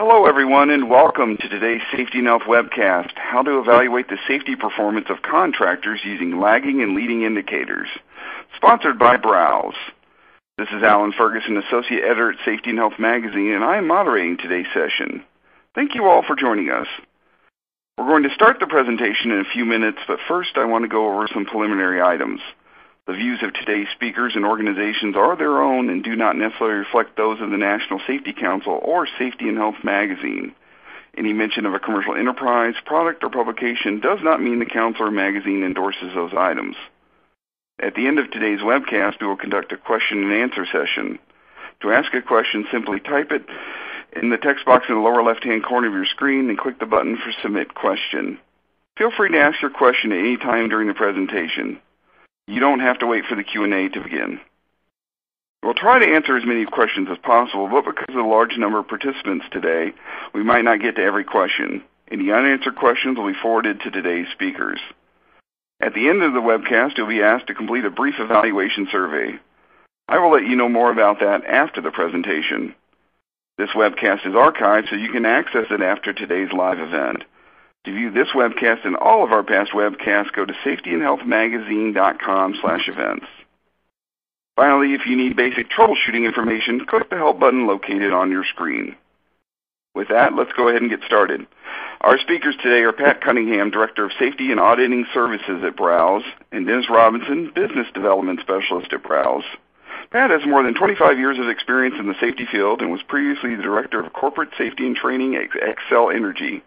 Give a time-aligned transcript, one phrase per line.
[0.00, 4.54] Hello, everyone, and welcome to today's Safety and Health webcast, How to Evaluate the Safety
[4.54, 7.88] Performance of Contractors Using Lagging and Leading Indicators,
[8.54, 9.74] sponsored by BROWZ.
[10.56, 14.38] This is Alan Ferguson, Associate Editor at Safety and Health Magazine, and I am moderating
[14.38, 15.24] today's session.
[15.74, 16.86] Thank you all for joining us.
[17.98, 20.88] We're going to start the presentation in a few minutes, but first I want to
[20.88, 22.40] go over some preliminary items.
[23.08, 27.16] The views of today's speakers and organizations are their own and do not necessarily reflect
[27.16, 30.54] those of the National Safety Council or Safety and Health magazine.
[31.16, 35.10] Any mention of a commercial enterprise, product, or publication does not mean the council or
[35.10, 36.76] magazine endorses those items.
[37.82, 41.18] At the end of today's webcast, we will conduct a question and answer session.
[41.80, 43.46] To ask a question, simply type it
[44.20, 46.84] in the text box in the lower left-hand corner of your screen and click the
[46.84, 48.38] button for Submit Question.
[48.98, 51.80] Feel free to ask your question at any time during the presentation.
[52.48, 54.40] You don't have to wait for the Q&A to begin.
[55.62, 58.78] We'll try to answer as many questions as possible, but because of the large number
[58.78, 59.92] of participants today,
[60.32, 61.82] we might not get to every question.
[62.10, 64.80] Any unanswered questions will be forwarded to today's speakers.
[65.78, 69.38] At the end of the webcast, you'll be asked to complete a brief evaluation survey.
[70.08, 72.74] I will let you know more about that after the presentation.
[73.58, 77.24] This webcast is archived so you can access it after today's live event.
[77.88, 83.26] To view this webcast and all of our past webcasts, go to safetyandhealthmagazine.com/events.
[84.56, 88.94] Finally, if you need basic troubleshooting information, click the Help button located on your screen.
[89.94, 91.46] With that, let's go ahead and get started.
[92.02, 96.66] Our speakers today are Pat Cunningham, Director of Safety and Auditing Services at BROWZ, and
[96.66, 99.44] Dennis Robinson, Business Development Specialist at BROWZ.
[100.10, 103.54] Pat has more than 25 years of experience in the safety field and was previously
[103.54, 106.62] the Director of Corporate Safety and Training at Xcel Energy.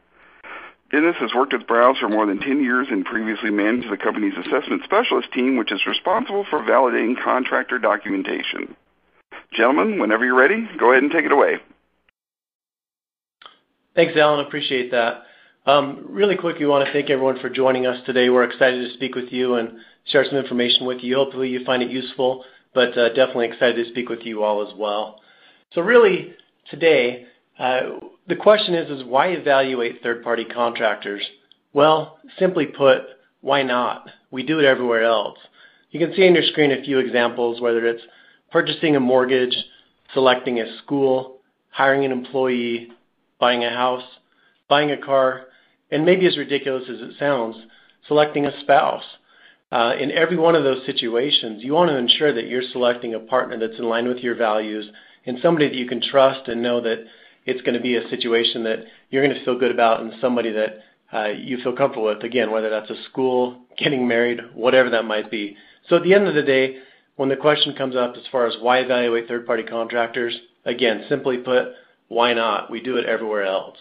[0.91, 4.33] Dennis has worked with BROWZ for more than 10 years and previously managed the company's
[4.33, 8.75] assessment specialist team, which is responsible for validating contractor documentation.
[9.53, 11.55] Gentlemen, whenever you're ready, go ahead and take it away.
[13.95, 14.45] Thanks, Alan.
[14.45, 15.23] Appreciate that.
[15.65, 18.29] Um, really quickly, we want to thank everyone for joining us today.
[18.29, 21.15] We're excited to speak with you and share some information with you.
[21.15, 22.43] Hopefully, you find it useful,
[22.73, 25.21] but uh, definitely excited to speak with you all as well.
[25.73, 26.33] So, really
[26.69, 27.25] today,
[27.59, 27.81] uh,
[28.27, 31.25] the question is is why evaluate third-party contractors?
[31.73, 33.01] Well, simply put,
[33.41, 34.07] why not?
[34.29, 35.37] We do it everywhere else.
[35.91, 38.03] You can see on your screen a few examples, whether it's
[38.51, 39.55] purchasing a mortgage,
[40.13, 41.39] selecting a school,
[41.69, 42.89] hiring an employee,
[43.39, 44.03] buying a house,
[44.69, 45.47] buying a car,
[45.89, 47.55] and maybe as ridiculous as it sounds,
[48.07, 49.03] selecting a spouse.
[49.71, 53.19] Uh, in every one of those situations, you want to ensure that you're selecting a
[53.19, 54.89] partner that's in line with your values
[55.25, 57.05] and somebody that you can trust and know that
[57.45, 60.51] it's going to be a situation that you're going to feel good about and somebody
[60.51, 60.79] that
[61.13, 65.29] uh, you feel comfortable with, again, whether that's a school, getting married, whatever that might
[65.29, 65.57] be.
[65.89, 66.77] So at the end of the day,
[67.15, 71.73] when the question comes up as far as why evaluate third-party contractors, again, simply put,
[72.07, 72.71] why not?
[72.71, 73.77] We do it everywhere else.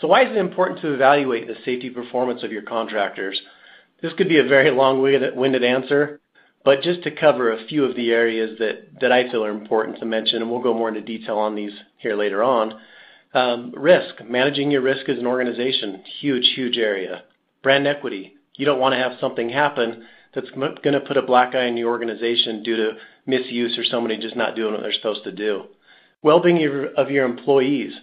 [0.00, 3.40] So, why is it important to evaluate the safety performance of your contractors?
[4.00, 6.20] This could be a very long-winded answer,
[6.68, 10.00] but just to cover a few of the areas that that I feel are important
[10.00, 12.78] to mention, and we'll go more into detail on these here later on.
[13.32, 14.16] Um, risk.
[14.28, 17.22] Managing your risk as an organization, huge huge area.
[17.62, 18.34] Brand equity.
[18.56, 21.78] You don't want to have something happen that's going to put a black eye on
[21.78, 25.62] your organization due to misuse or somebody just not doing what they're supposed to do.
[26.22, 27.94] Well-being of your employees.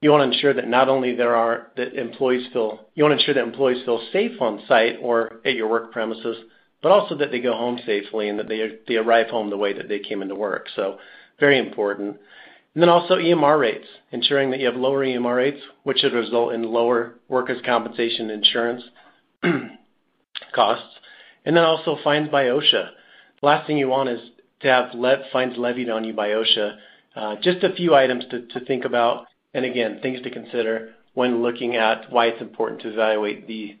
[0.00, 3.18] You want to ensure that not only there are that employees feel You want to
[3.18, 6.38] ensure that employees feel safe on site or at your work premises,
[6.86, 9.72] but also that they go home safely and that they they arrive home the way
[9.72, 10.68] that they came into work.
[10.76, 10.98] So
[11.40, 12.10] very important.
[12.74, 16.52] And then also EMR rates, ensuring that you have lower EMR rates, which should result
[16.52, 18.84] in lower workers' compensation insurance
[20.54, 20.94] costs.
[21.44, 22.90] And then also fines by OSHA.
[23.40, 24.20] The last thing you want is
[24.60, 24.92] to have
[25.32, 26.76] fines levied on you by OSHA.
[27.16, 31.74] Uh, just a few items to think about, and again, things to consider when looking
[31.74, 33.76] at why it's important to evaluate the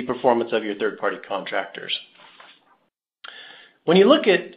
[0.00, 1.92] performance of your third-party contractors.
[3.84, 4.56] When you look at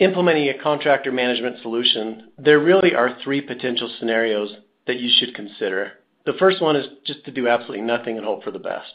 [0.00, 4.52] implementing a contractor management solution, there really are three potential scenarios
[4.88, 5.92] that you should consider.
[6.26, 8.92] The first one is just to do absolutely nothing and hope for the best.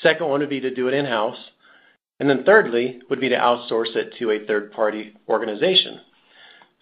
[0.00, 1.38] Second one would be to do it in-house.
[2.18, 6.00] And then thirdly, would be to outsource it to a third-party organization.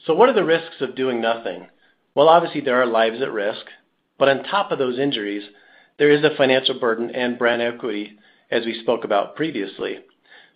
[0.06, 1.68] So what are the risks of doing nothing?
[2.14, 3.64] Well, obviously, there are lives at risk,
[4.18, 5.42] but on top of those injuries,
[6.02, 8.18] there is a financial burden and brand equity,
[8.50, 10.00] as we spoke about previously.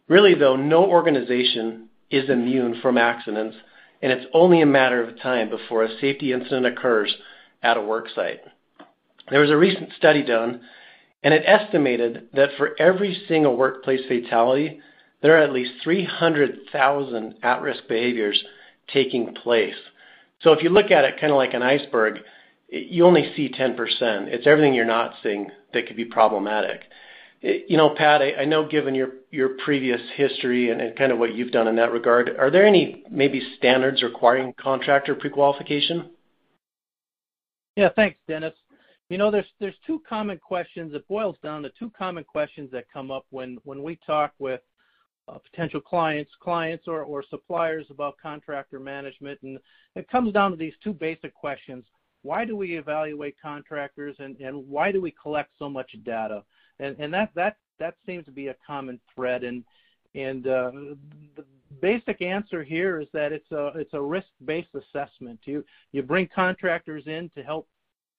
[0.08, 3.56] Really, though, no organization is immune from accidents,
[4.02, 7.14] and it's only a matter of time before a safety incident occurs
[7.62, 8.40] at a work site.
[9.30, 10.62] There was a recent study done,
[11.22, 14.80] and it estimated that for every single workplace fatality,
[15.22, 18.42] there are at least 300,000 at-risk behaviors
[18.92, 19.76] taking place.
[20.40, 22.18] So if you look at it kind of like an iceberg,
[22.68, 23.76] you only see 10%.
[24.28, 26.82] It's everything you're not seeing that could be problematic.
[27.42, 31.68] You know, Pat, I know given your previous history and kind of what you've done
[31.68, 36.10] in that regard, are there any maybe standards requiring contractor pre-qualification?
[37.76, 37.90] Yeah.
[37.94, 38.54] Thanks, Dennis.
[39.10, 40.92] You know, there's two common questions.
[40.94, 44.60] It boils down to two common questions that come up when we talk with
[45.28, 49.38] uh, potential clients clients or suppliers about contractor management.
[49.42, 49.58] And
[49.94, 51.84] it comes down to these two basic questions.
[52.26, 56.42] Why do we evaluate contractors and and why do we collect so much data?
[56.82, 59.44] And, and that that, that seems to be a common thread.
[59.44, 59.64] And
[60.14, 60.70] and uh,
[61.38, 61.44] the
[61.80, 65.38] basic answer here is that it's a it's a risk-based assessment.
[65.44, 67.68] You you bring contractors in to help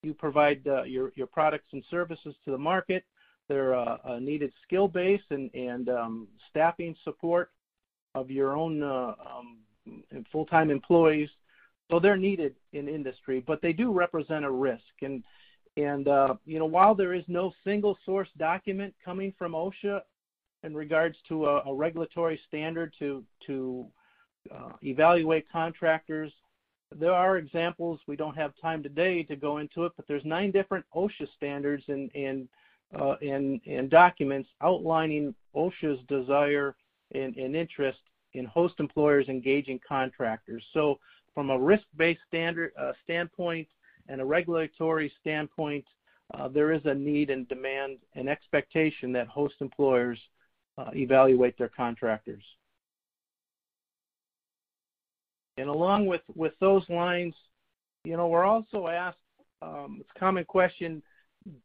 [0.03, 3.03] you provide uh, your your products and services to the market.
[3.49, 7.51] They're a needed skill base and um, staffing support
[8.13, 9.59] of your own uh, um,
[10.31, 11.29] full-time employees.
[11.89, 14.83] So they're needed in industry, but they do represent a risk.
[15.01, 15.23] And
[15.77, 20.01] and uh, you know, while there is no single source document coming from OSHA
[20.63, 23.23] in regards to a regulatory standard to
[24.51, 26.33] uh, evaluate contractors,
[26.95, 27.99] there are examples.
[28.07, 31.83] We don't have time today to go into it, but there's nine different OSHA standards
[31.87, 32.49] and
[32.97, 33.15] uh,
[33.89, 36.75] documents outlining OSHA's desire
[37.13, 37.99] and interest
[38.33, 40.63] in host employers engaging contractors.
[41.37, 43.67] From a risk-based standard uh, standpoint
[44.09, 45.85] and a regulatory standpoint,
[46.33, 50.17] uh, there is a need and demand and expectation that host employers
[50.79, 52.41] uh, evaluate their contractors.
[55.57, 57.35] And along with those lines,
[58.03, 59.19] you know, we're also asked
[59.61, 61.03] um, it's a common question,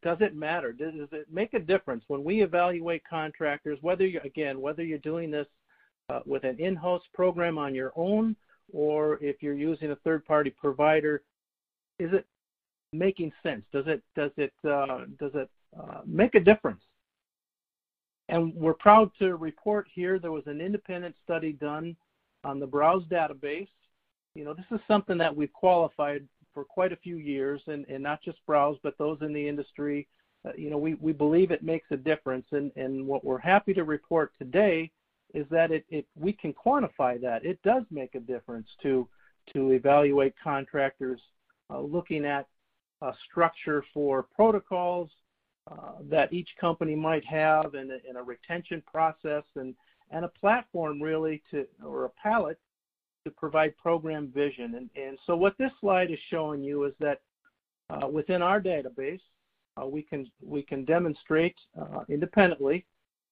[0.03, 0.71] does it matter?
[0.71, 5.31] Does it make a difference when we evaluate contractors, whether you Again, whether you're doing
[5.31, 5.47] this
[6.27, 8.35] with an in-house program on your own
[8.71, 11.21] or if you're using a third-party provider,
[11.99, 12.25] is it
[12.91, 13.63] making sense?
[13.71, 15.49] Does it does it uh, does it
[15.79, 16.81] uh, make a difference?
[18.29, 21.95] And we're proud to report here there was an independent study done
[22.43, 23.67] on the BROWZ database.
[24.35, 28.01] You know, this is something that we've qualified for quite a few years, and and
[28.01, 30.07] not just BROWZ, but those in the industry.
[30.57, 32.45] You know, we, we believe it makes a difference.
[32.51, 34.91] And, and what we're happy to report today
[35.33, 37.45] is that if we can quantify that.
[37.45, 39.07] It does make a difference to
[39.53, 41.19] to evaluate contractors,
[41.69, 42.47] uh, looking at
[43.01, 45.09] a structure for protocols
[45.69, 49.75] uh, that each company might have and a retention process and
[50.11, 52.59] and a platform really to or a palette
[53.25, 54.75] to provide program vision.
[54.75, 57.21] And, and so what this slide is showing you is that
[57.89, 59.21] uh, within our database
[59.81, 60.03] we
[60.61, 61.55] can demonstrate
[62.07, 62.85] independently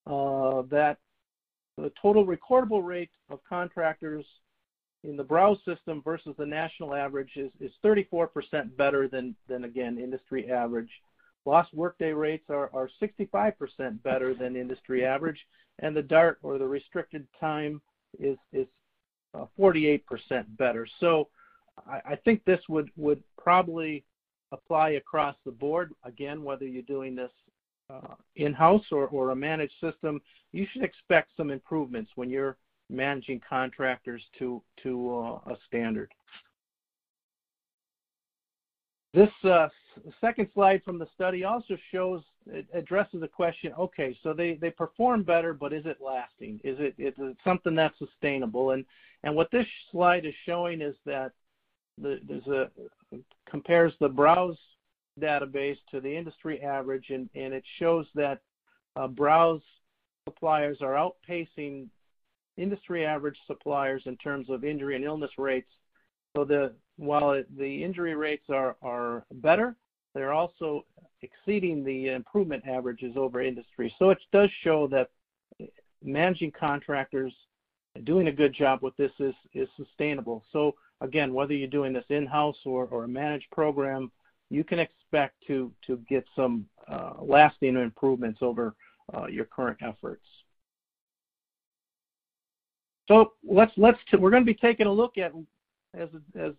[0.07, 0.97] that
[1.77, 4.25] the total recordable rate of contractors
[5.03, 8.27] in the BROWZ system versus the national average is 34%
[8.77, 10.89] better than again industry average.
[11.45, 15.39] Lost workday rates are 65% better than industry average,
[15.79, 17.81] and the DART or the restricted time
[18.19, 18.37] is
[19.59, 20.87] 48% uh, better.
[20.99, 21.29] So
[21.87, 24.05] I think this would probably
[24.51, 25.93] apply across the board.
[26.03, 27.31] Again, whether you're doing this
[27.91, 30.21] Uh, in-house or a managed system,
[30.51, 32.55] you should expect some improvements when you're
[32.89, 36.09] managing contractors to uh, a standard.
[39.13, 39.67] This uh,
[40.21, 45.23] second slide from the study also shows it addresses the question, okay, so they perform
[45.23, 46.61] better, but is it lasting?
[46.63, 46.95] Is it
[47.43, 48.71] something that's sustainable?
[48.71, 51.33] And what this slide is showing is that
[52.01, 54.55] it compares the BROWZ
[55.21, 58.39] database to the industry average, and and it shows that
[58.95, 59.61] uh, BROWZ
[60.25, 61.87] suppliers are outpacing
[62.57, 65.71] industry average suppliers in terms of injury and illness rates.
[66.35, 69.75] So the while the injury rates are are better,
[70.13, 70.85] they're also
[71.21, 73.93] exceeding the improvement averages over industry.
[73.99, 75.09] So it does show that
[76.03, 77.33] managing contractors
[78.03, 80.43] doing a good job with this is is sustainable.
[80.51, 84.11] So again, whether you're doing this in-house or, or a managed program,
[84.51, 85.71] you can expect to
[86.09, 88.75] get some uh, lasting improvements over
[89.15, 90.25] uh, your current efforts.
[93.07, 95.31] So, we're gonna be taking a look at,
[95.97, 96.09] as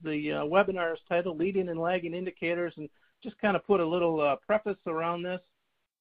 [0.02, 2.88] the uh, webinar is titled, Leading and Lagging Indicators, and
[3.22, 5.40] just kind of put a little preface around this.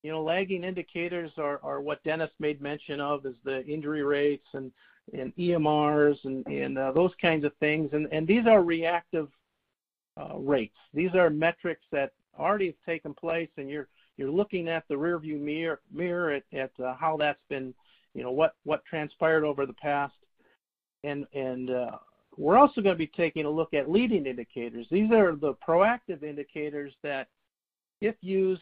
[0.04, 4.72] You know, lagging indicators are what Dennis made mention of is the injury rates and
[5.14, 7.92] EMRs and those kinds of things.
[7.94, 9.28] And and these are reactive
[10.38, 10.76] rates.
[10.94, 13.88] These are metrics that already have taken place, and you're
[14.20, 15.40] looking at the rearview
[15.92, 17.74] mirror at how that's been,
[18.14, 20.14] you know, what transpired over the past.
[21.04, 21.26] And
[22.38, 24.88] we're also going to be taking a look at leading indicators.
[24.90, 27.28] These are the proactive indicators that,
[28.00, 28.62] if used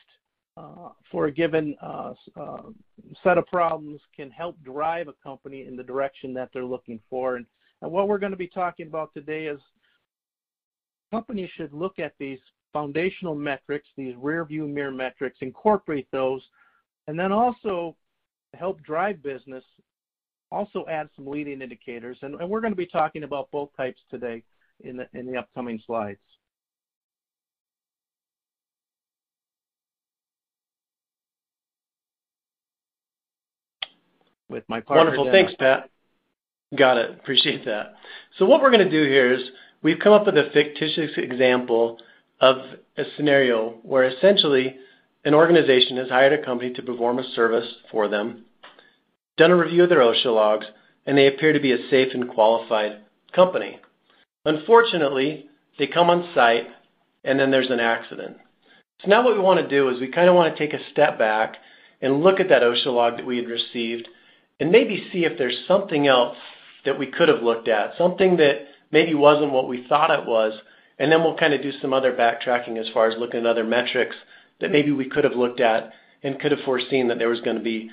[0.58, 2.63] uh, for a given uh, uh,
[3.24, 7.36] set of problems, can help drive a company in the direction that they're looking for.
[7.36, 7.46] And,
[7.82, 9.60] and what we're going to be talking about today is
[11.12, 12.39] companies should look at these
[12.74, 16.42] foundational metrics, these rear view mirror metrics, incorporate those,
[17.08, 17.96] and then also
[18.54, 19.63] help drive business
[20.51, 24.44] also add some leading indicators, and we're going to be talking about both types today
[24.84, 26.18] in the upcoming slides.
[34.50, 35.12] With my partner.
[35.12, 35.32] Wonderful.
[35.32, 35.92] Thanks, Pat.
[36.75, 37.12] Got it.
[37.12, 37.94] Appreciate that.
[38.39, 39.42] So what we're going to do here is
[39.82, 42.00] we've come up with a fictitious example
[42.40, 42.58] of
[42.98, 44.76] a scenario where essentially
[45.26, 48.46] an organization has hired a company to perform a service for them
[49.40, 50.66] done a review of their OSHA logs,
[51.06, 53.00] and they appear to be a safe and qualified
[53.34, 53.80] company.
[54.46, 56.68] Unfortunately, they come on site,
[57.24, 58.38] and then there's an accident.
[59.02, 60.92] So now what we want to do is we kind of want to take a
[60.92, 61.56] step back
[62.02, 64.10] and look at that OSHA log that we had received
[64.60, 66.36] and maybe see if there's something else
[66.84, 70.53] that we could have looked at, something that maybe wasn't what we thought it was,
[70.98, 73.63] and then we'll kind of do some other backtracking as far as looking at other
[73.63, 74.15] metrics
[74.60, 75.91] that maybe we could have looked at
[76.24, 77.89] and could have foreseen that there was going to be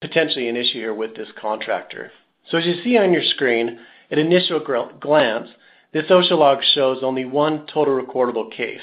[0.00, 2.10] potentially an issue here with this contractor.
[2.50, 3.78] So as you see on your screen,
[4.10, 4.60] at initial
[5.00, 5.48] glance,
[5.92, 8.82] this OSHA log shows only one total recordable case.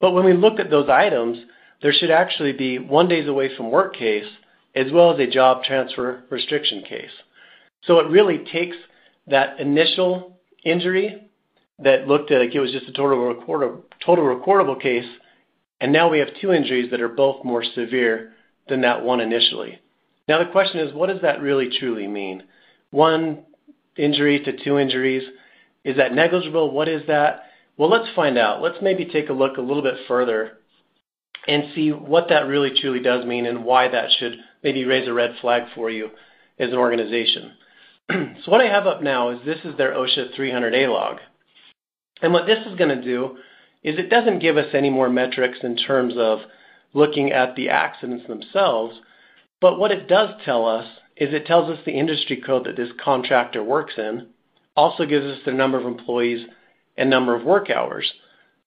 [0.00, 1.38] But when we look at those items,
[1.82, 4.26] there should actually be one days away from work case
[4.74, 7.10] as well as a job transfer restriction case.
[7.84, 8.76] So it really takes
[9.26, 11.28] that initial injury
[11.78, 13.34] that looked like it was just a total,
[14.06, 15.08] recordable case,
[15.80, 18.32] and now we have two injuries that are both more severe
[18.68, 19.80] than that one initially.
[20.28, 22.44] Now the question is, what does that really truly mean?
[22.90, 23.44] One
[23.96, 25.22] injury to two injuries,
[25.84, 26.70] is that negligible?
[26.70, 27.44] What is that?
[27.76, 28.60] Well, let's find out.
[28.60, 30.58] Let's maybe take a look a little bit further
[31.48, 35.12] and see what that really truly does mean and why that should maybe raise a
[35.12, 36.10] red flag for you
[36.58, 37.52] as an organization.
[38.44, 41.18] so what I have up now is this is their OSHA 300A log.
[42.22, 43.36] And what this is going to do
[43.82, 46.40] is it doesn't give us any more metrics in terms of
[46.92, 48.96] looking at the accidents themselves,
[49.60, 50.86] but what it does tell us
[51.16, 54.26] is it tells us the industry code that this contractor works in,
[54.76, 56.46] also gives us the number of employees
[56.96, 58.10] and number of work hours.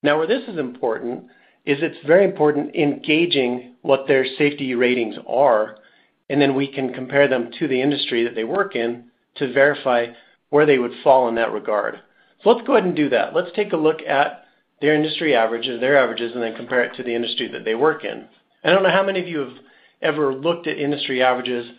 [0.01, 1.25] Now, where this is important
[1.65, 5.77] is it's very important in gauging what their safety ratings are,
[6.29, 10.07] and then we can compare them to the industry that they work in to verify
[10.49, 11.99] where they would fall in that regard.
[12.43, 13.33] So let's go ahead and do that.
[13.33, 14.45] Let's take a look at
[14.81, 18.03] their industry averages, their averages, and then compare it to the industry that they work
[18.03, 18.25] in.
[18.63, 19.57] I don't know how many of you have
[20.01, 21.71] ever looked at industry averages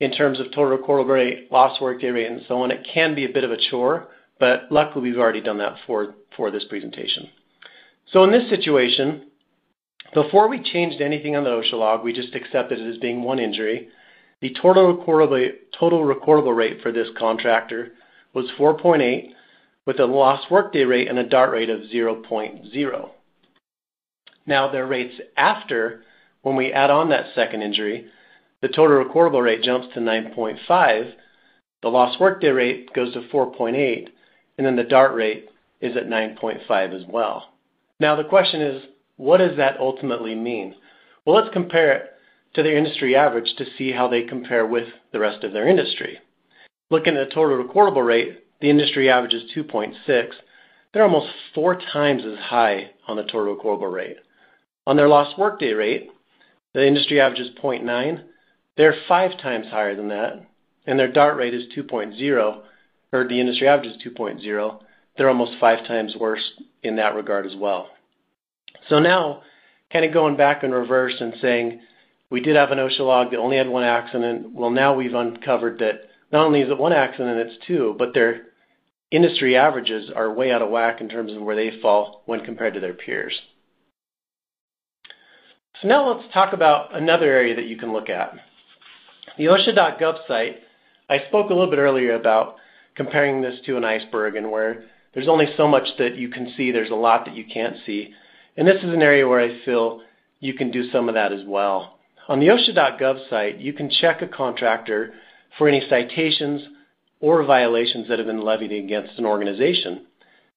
[0.00, 3.24] in terms of total recordable rate, lost workday rate, and so on, it can be
[3.24, 4.08] a bit of a chore,
[4.38, 7.28] but luckily we've already done that for, for this presentation.
[8.12, 9.28] So in this situation,
[10.14, 13.38] before we changed anything on the OSHA log, we just accepted it as being one
[13.38, 13.88] injury.
[14.40, 17.92] The total recordable, rate for this contractor
[18.34, 19.30] was 4.8
[19.86, 23.10] with a lost workday rate and a DART rate of 0.0.
[24.46, 26.02] Now their rates after
[26.42, 28.06] when we add on that second injury,
[28.60, 31.12] the total recordable rate jumps to 9.5,
[31.82, 34.08] the lost workday rate goes to 4.8,
[34.58, 35.48] and then the DART rate
[35.80, 37.52] is at 9.5 as well.
[37.98, 38.82] Now the question is,
[39.16, 40.74] what does that ultimately mean?
[41.24, 42.10] Well, let's compare it
[42.56, 46.18] to their industry average to see how they compare with the rest of their industry.
[46.90, 50.28] Looking at the total recordable rate, the industry average is 2.6.
[50.92, 54.16] They're almost four times as high on the total recordable rate.
[54.86, 56.08] On their lost workday rate,
[56.72, 58.22] the industry average is 0.9.
[58.78, 60.46] They're five times higher than that,
[60.86, 62.62] and their DART rate is 2.0,
[63.12, 64.80] or the industry average is 2.0.
[65.16, 67.88] They're almost five times worse in that regard as well.
[68.88, 69.42] So now,
[69.92, 71.80] kind of going back in reverse and saying,
[72.30, 74.52] we did have an OSHA log that only had one accident.
[74.52, 78.46] Well, now we've uncovered that not only is it one accident, it's two, but their
[79.10, 82.74] industry averages are way out of whack in terms of where they fall when compared
[82.74, 83.38] to their peers.
[85.80, 88.34] So now let's talk about another area that you can look at.
[89.38, 90.56] The OSHA.gov site,
[91.08, 92.56] I spoke a little bit earlier about
[92.96, 96.72] comparing this to an iceberg and where there's only so much that you can see,
[96.72, 98.12] there's a lot that you can't see.
[98.56, 100.00] And this is an area where I feel
[100.40, 101.95] you can do some of that as well.
[102.28, 105.14] On the OSHA.gov site, you can check a contractor
[105.56, 106.62] for any citations
[107.20, 110.06] or violations that have been levied against an organization.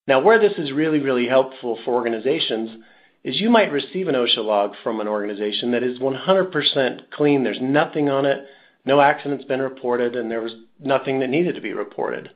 [0.07, 2.83] Now, where this is really, really helpful for organizations
[3.23, 7.43] is you might receive an OSHA log from an organization that is 100% clean.
[7.43, 8.45] There's nothing on it,
[8.85, 12.31] no accident's been reported, and there was nothing that needed to be reported.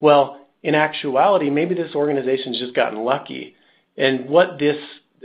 [0.00, 3.54] Well, in actuality, maybe this organization's just gotten lucky.
[3.96, 4.78] And what this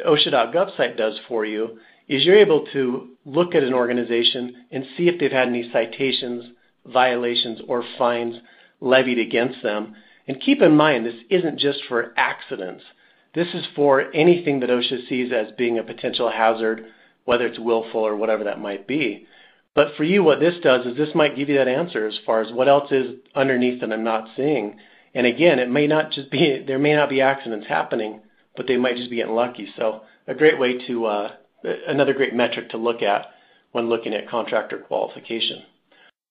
[0.06, 5.08] OSHA.gov site does for you is you're able to look at an organization and see
[5.08, 6.46] if they've had any citations,
[6.86, 8.36] violations, or fines
[8.80, 9.96] levied against them.
[10.28, 12.84] And keep in mind, this isn't just for accidents.
[13.34, 16.86] This is for anything that OSHA sees as being a potential hazard,
[17.26, 19.26] whether it's willful or whatever that might be.
[19.74, 22.42] But for you, what this does is this might give you that answer as far
[22.42, 24.78] as what else is underneath that I'm not seeing.
[25.14, 28.22] And again, it may not just be there may not be accidents happening,
[28.56, 29.68] but they might just be getting lucky.
[29.78, 31.30] Uh,
[31.64, 33.28] Another great metric to look at
[33.72, 35.64] when looking at contractor qualification.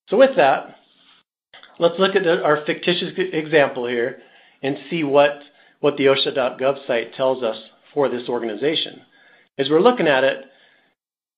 [0.09, 0.75] So with that,
[1.79, 4.19] let's look at our fictitious example here
[4.61, 5.39] and see what
[5.81, 7.57] the OSHA.gov site tells us
[7.93, 9.01] for this organization.
[9.57, 10.45] As we're looking at it,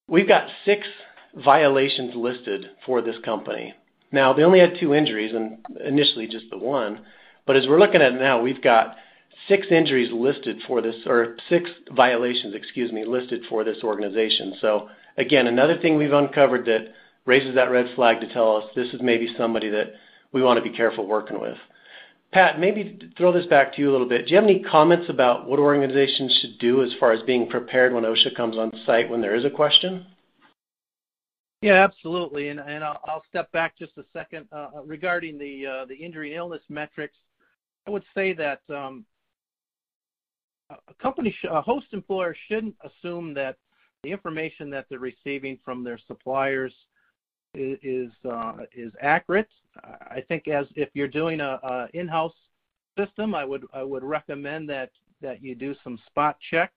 [0.08, 0.86] we've got six
[1.34, 3.74] violations listed for this company.
[4.12, 7.00] Now, they only had two injuries and initially just the one.
[7.46, 8.96] But as we're looking at it now, we've got
[9.48, 14.54] six injuries listed for this or six violations, excuse me, listed for this organization.
[14.60, 16.92] So again, another thing we've uncovered that
[17.26, 19.94] raises that red flag to tell us this is maybe somebody that
[20.32, 21.56] we wanna be careful working with.
[22.32, 24.26] Pat, maybe throw this back to you a little bit.
[24.26, 27.94] Do you have any comments about what organizations should do as far as being prepared
[27.94, 30.04] when OSHA comes on site when there is a question?
[31.62, 32.48] Yeah, absolutely.
[32.48, 34.48] And, and I'll step back just a second.
[34.52, 37.16] Uh, regarding uh, the injury and illness metrics,
[37.86, 39.06] I would say that um,
[40.88, 43.56] a company, a host employer shouldn't assume that
[44.02, 46.72] the information that they're receiving from their suppliers
[47.54, 49.48] is uh, is accurate.
[49.82, 52.34] I think as if you're doing an in-house
[52.98, 54.90] system, I would I would recommend that
[55.20, 56.72] that you do some spot checks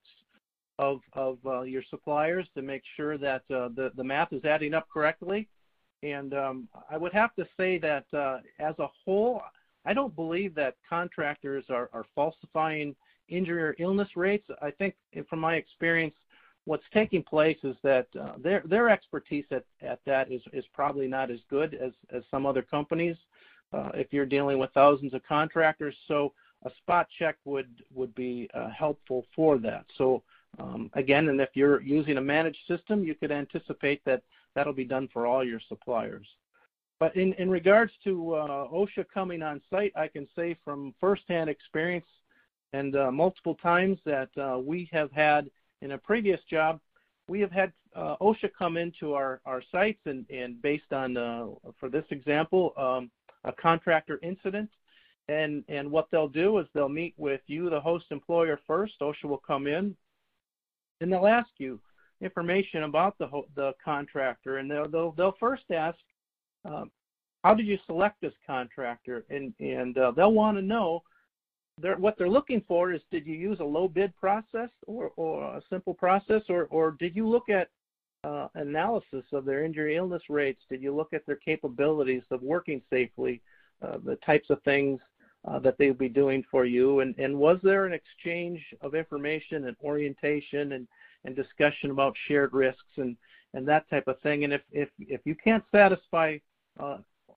[0.78, 4.74] of of uh, your suppliers to make sure that uh, the the math is adding
[4.74, 5.48] up correctly.
[6.04, 8.04] And um, I would have to say that
[8.60, 9.42] as a whole,
[9.84, 12.94] I don't believe that contractors are, are falsifying
[13.28, 14.48] injury or illness rates.
[14.62, 14.94] I think
[15.28, 16.14] from my experience,
[16.64, 21.08] what's taking place is that uh, their their expertise at at that is is probably
[21.08, 23.16] not as good as as some other companies
[23.72, 25.94] uh, if you're dealing with thousands of contractors.
[26.06, 26.32] So
[26.64, 29.86] a spot check would would be uh, helpful for that.
[29.96, 30.22] So
[30.58, 34.22] um, again, and if you're using a managed system, you could anticipate that
[34.54, 36.26] that'll be done for all your suppliers.
[36.98, 38.14] But in, in regards to
[38.72, 42.06] OSHA coming on site, I can say from firsthand experience
[42.72, 45.50] and uh, multiple times that uh, we have had
[45.80, 46.80] in a previous job,
[47.28, 49.40] we have had uh, OSHA come into our
[49.72, 51.14] sites and based on,
[51.78, 53.10] for this example, um,
[53.44, 54.70] a contractor incident.
[55.28, 58.94] And what they'll do is they'll meet with you, the host employer first.
[59.00, 59.96] OSHA will come in,
[61.00, 61.80] and they'll ask you
[62.20, 64.58] information about the contractor.
[64.58, 65.98] And they'll first ask,
[66.64, 66.90] um,
[67.44, 71.02] "How did you select this contractor?" And, and they'll wanna know.
[71.80, 75.62] What they're looking for is, did you use a low bid process or or a
[75.70, 77.68] simple process, or or did you look at
[78.24, 80.62] uh, analysis of their injury illness rates?
[80.68, 83.40] Did you look at their capabilities of working safely,
[83.80, 85.00] uh, the types of things
[85.44, 87.00] uh, that they would be doing for you?
[87.00, 90.88] And, and was there an exchange of information and orientation and
[91.24, 93.16] and discussion about shared risks and
[93.54, 94.42] and that type of thing?
[94.42, 94.62] And if
[94.98, 96.38] if you can't satisfy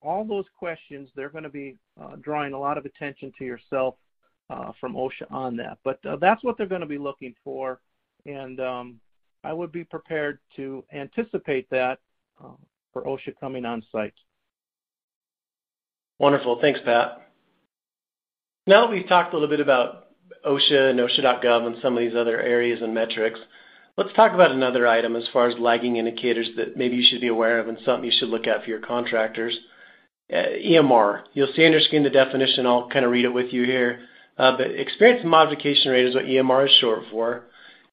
[0.03, 1.77] all those questions, they're gonna be
[2.21, 3.95] drawing a lot of attention to yourself
[4.51, 5.77] Uh, from OSHA on that.
[5.85, 7.79] But uh, that's what they're gonna be looking for.
[8.25, 8.99] And um,
[9.45, 11.99] I would be prepared to anticipate that
[12.43, 12.55] uh,
[12.91, 14.13] for OSHA coming on site.
[16.19, 16.59] Wonderful.
[16.59, 17.31] Thanks, Pat.
[18.67, 20.07] Now that we've talked a little bit about
[20.45, 23.39] OSHA and OSHA.gov and some of these other areas and metrics,
[23.95, 27.29] let's talk about another item as far as lagging indicators that maybe you should be
[27.29, 29.57] aware of and something you should look at for your contractors.
[30.29, 31.23] EMR.
[31.31, 32.65] You'll see on your screen the definition.
[32.65, 34.09] I'll kind of read it with you here.
[34.37, 37.43] Uh, but experience modification rate is what EMR is short for.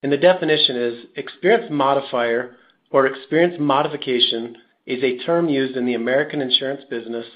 [0.03, 2.57] And the definition is experience modifier
[2.91, 7.27] or experience modification is a term used in the American insurance business,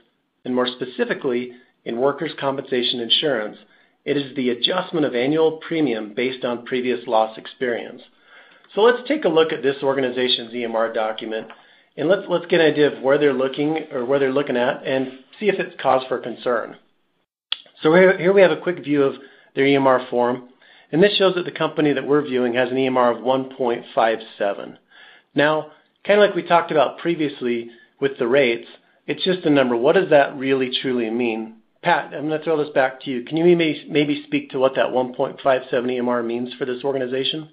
[0.45, 1.53] and more specifically
[1.85, 3.59] in workers' compensation insurance.
[4.05, 8.03] It is the adjustment of annual premium based on previous loss experience.
[8.75, 11.49] So let's take a look at this organization's EMR document,
[11.97, 14.87] and let's let's get an idea of where they're looking or where they're looking at
[14.87, 16.77] and see if it's cause for concern.
[17.83, 19.15] So here we have a quick view of
[19.55, 20.49] their EMR form,
[20.93, 24.79] and this shows that the company that we're viewing has an EMR of 1.57.
[25.35, 25.73] Now,
[26.05, 28.69] kinda like we talked about previously with the rates,
[29.07, 29.77] it's just a number.
[29.77, 31.57] What does that really truly mean?
[31.83, 33.25] Pat, I'm gonna throw this back to you.
[33.25, 37.49] Can you maybe maybe speak to what that 1.57 EMR means for this organization?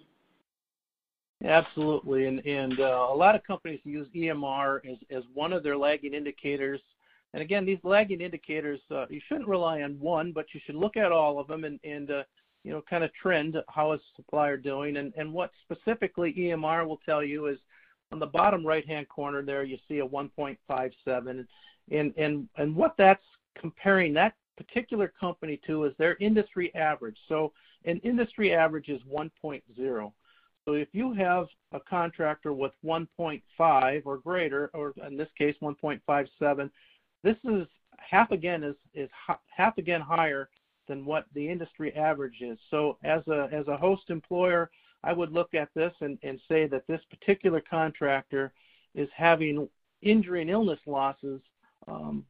[1.43, 2.27] Absolutely.
[2.27, 6.13] And and uh, a lot of companies use EMR as, as one of their lagging
[6.13, 6.81] indicators
[7.33, 10.97] And again, these lagging indicators, uh, you shouldn't rely on one, but you should look
[10.97, 12.23] at all of them and uh,
[12.63, 14.97] you know, kind of trend how is supplier doing.
[14.97, 17.57] And, and what specifically EMR will tell you is
[18.11, 21.45] on the bottom right-hand corner there, you see a 1.57.
[21.91, 23.23] And, and, and What that's
[23.57, 27.17] comparing that particular company to is their industry average.
[27.27, 27.53] So
[27.85, 30.11] an industry average is 1.0.
[30.65, 36.69] So if you have a contractor with 1.5 or greater, or in this case, 1.57,
[37.23, 39.09] this is half again is is
[39.55, 40.49] half again higher
[40.87, 42.57] than what the industry average is.
[42.69, 44.69] So as a as a host employer,
[45.03, 48.53] I would look at this and and say that this particular contractor
[48.95, 49.69] is having
[50.01, 51.41] injury and illness losses
[51.87, 52.25] um,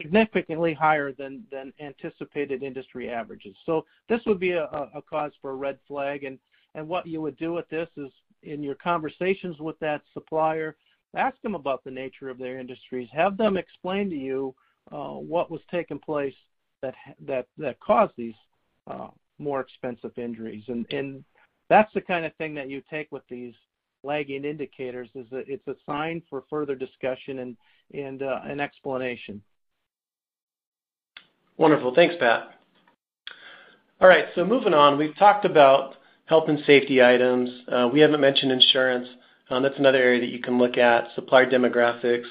[0.00, 1.44] significantly higher than
[1.80, 3.56] anticipated industry averages.
[3.64, 6.24] So this would be a cause for a red flag.
[6.24, 6.38] And,
[6.74, 8.10] and what you would do with this is
[8.42, 10.76] in your conversations with that supplier,
[11.16, 13.08] ask them about the nature of their industries.
[13.12, 14.54] Have them explain to you
[14.92, 16.34] uh, what was taking place
[16.82, 16.94] that
[17.26, 18.34] that that caused these
[18.86, 20.64] uh, more expensive injuries.
[20.68, 21.24] And and
[21.68, 23.54] that's the kind of thing that you take with these
[24.02, 27.56] lagging indicators, is that it's a sign for further discussion
[27.92, 29.42] and uh, an explanation.
[31.56, 31.94] Wonderful.
[31.94, 32.50] Thanks, Pat.
[34.00, 34.98] All right, So moving on.
[34.98, 35.94] We've talked about
[36.26, 37.48] health and safety items.
[37.92, 39.08] We haven't mentioned insurance.
[39.48, 42.26] Uh, that's another area that you can look at, supplier demographics,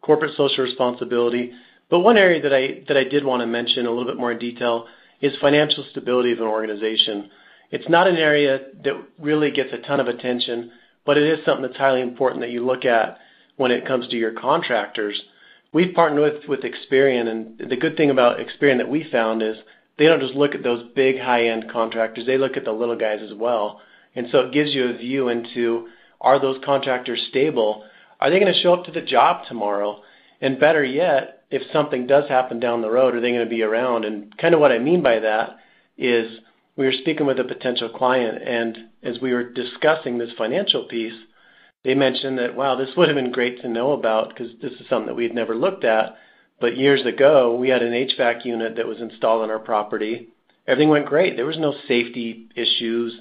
[0.00, 1.52] corporate social responsibility.
[1.88, 4.86] But one area that I did wanna mention a little bit more in detail
[5.20, 7.30] is financial stability of an organization.
[7.70, 10.72] It's not an area that really gets a ton of attention,
[11.04, 13.18] but it is something that's highly important that you look at
[13.56, 15.20] when it comes to your contractors.
[15.72, 19.56] We've partnered with Experian, and the good thing about Experian that we found is
[19.98, 23.20] they don't just look at those big high-end contractors, they look at the little guys
[23.22, 23.80] as well.
[24.14, 25.88] And so it gives you a view into,
[26.20, 27.84] are those contractors stable?
[28.20, 30.02] Are they gonna show up to the job tomorrow?
[30.40, 34.04] And better yet, if something does happen down the road, are they gonna be around?
[34.04, 35.58] And kind of what I mean by that
[35.96, 36.40] is
[36.76, 41.14] we were speaking with a potential client, and as we were discussing this financial piece,
[41.84, 44.88] they mentioned that, wow, this would have been great to know about because this is
[44.88, 46.16] something that we had never looked at.
[46.60, 50.28] But years ago, we had an HVAC unit that was installed on our property.
[50.66, 51.36] Everything went great.
[51.36, 53.14] There was no safety issues,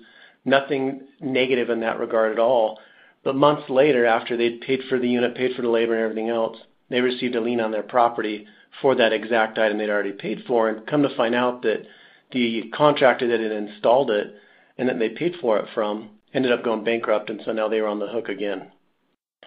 [0.46, 2.80] nothing negative in that regard at all.
[3.24, 6.30] But months later, after they'd paid for the unit, paid for the labor and everything
[6.30, 6.58] else,
[6.90, 8.46] they received a lien on their property
[8.82, 10.70] for that exact item they'd already paid for.
[10.70, 11.86] And come to find out that
[12.32, 14.36] the contractor that had installed it
[14.78, 17.82] and that they paid for it from ended up going bankrupt, and so now they
[17.82, 18.72] were on the hook again.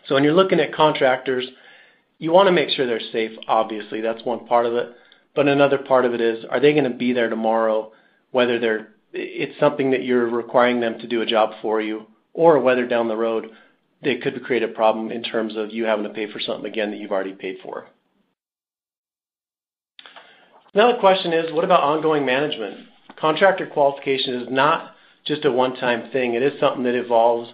[0.06, 1.46] So when you're looking at contractors,
[2.18, 4.88] you wanna make sure they're safe, obviously, that's one part of it.
[5.34, 7.92] But another part of it is, are they gonna be there tomorrow,
[8.30, 8.58] whether
[9.18, 13.09] it's something that you're requiring them to do a job for you, or whether down
[13.09, 13.50] the road
[14.02, 16.90] they could create a problem in terms of you having to pay for something again
[16.90, 17.87] that you've already paid for.
[20.72, 22.87] Another question is, what about ongoing management?
[23.18, 26.35] Contractor qualification is not just a one-time thing.
[26.35, 27.50] It is something that evolves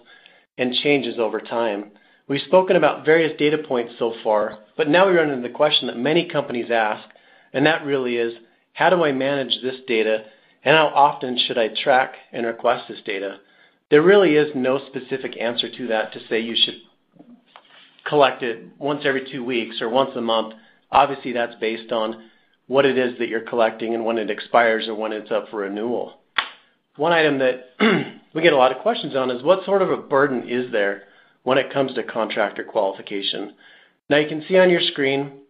[0.59, 1.93] and changes over time.
[2.29, 5.87] We've spoken about various data points so far, but now we run into the question
[5.87, 7.09] that many companies ask,
[7.53, 8.35] and that really is,
[8.73, 10.25] how do I manage this data,
[10.65, 13.39] and how often should I track and request this data?
[13.91, 16.81] There really is no specific answer to that to say you should
[18.07, 20.55] collect it once every two weeks or once a month.
[20.91, 22.31] Obviously, that's based on
[22.67, 25.59] what it is that you're collecting and when it expires or when it's up for
[25.59, 26.15] renewal.
[26.97, 27.71] One item that
[28.35, 31.05] we get a lot of questions on is what sort of a burden is there
[31.43, 33.55] when it comes to contractor qualification?
[34.09, 35.41] Now, you can see on your screen,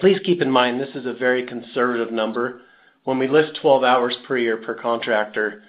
[0.00, 2.62] please keep in mind this is a very conservative number.
[3.04, 5.62] When we list 12 hours per year per contractor,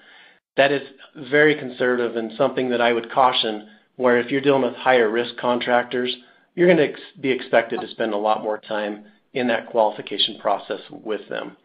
[0.58, 3.68] that is very conservative and something that I would caution,
[3.98, 6.16] where if you're dealing with higher risk contractors,
[6.56, 11.28] you're gonna be expected to spend a lot more time in that qualification process with
[11.28, 11.58] them.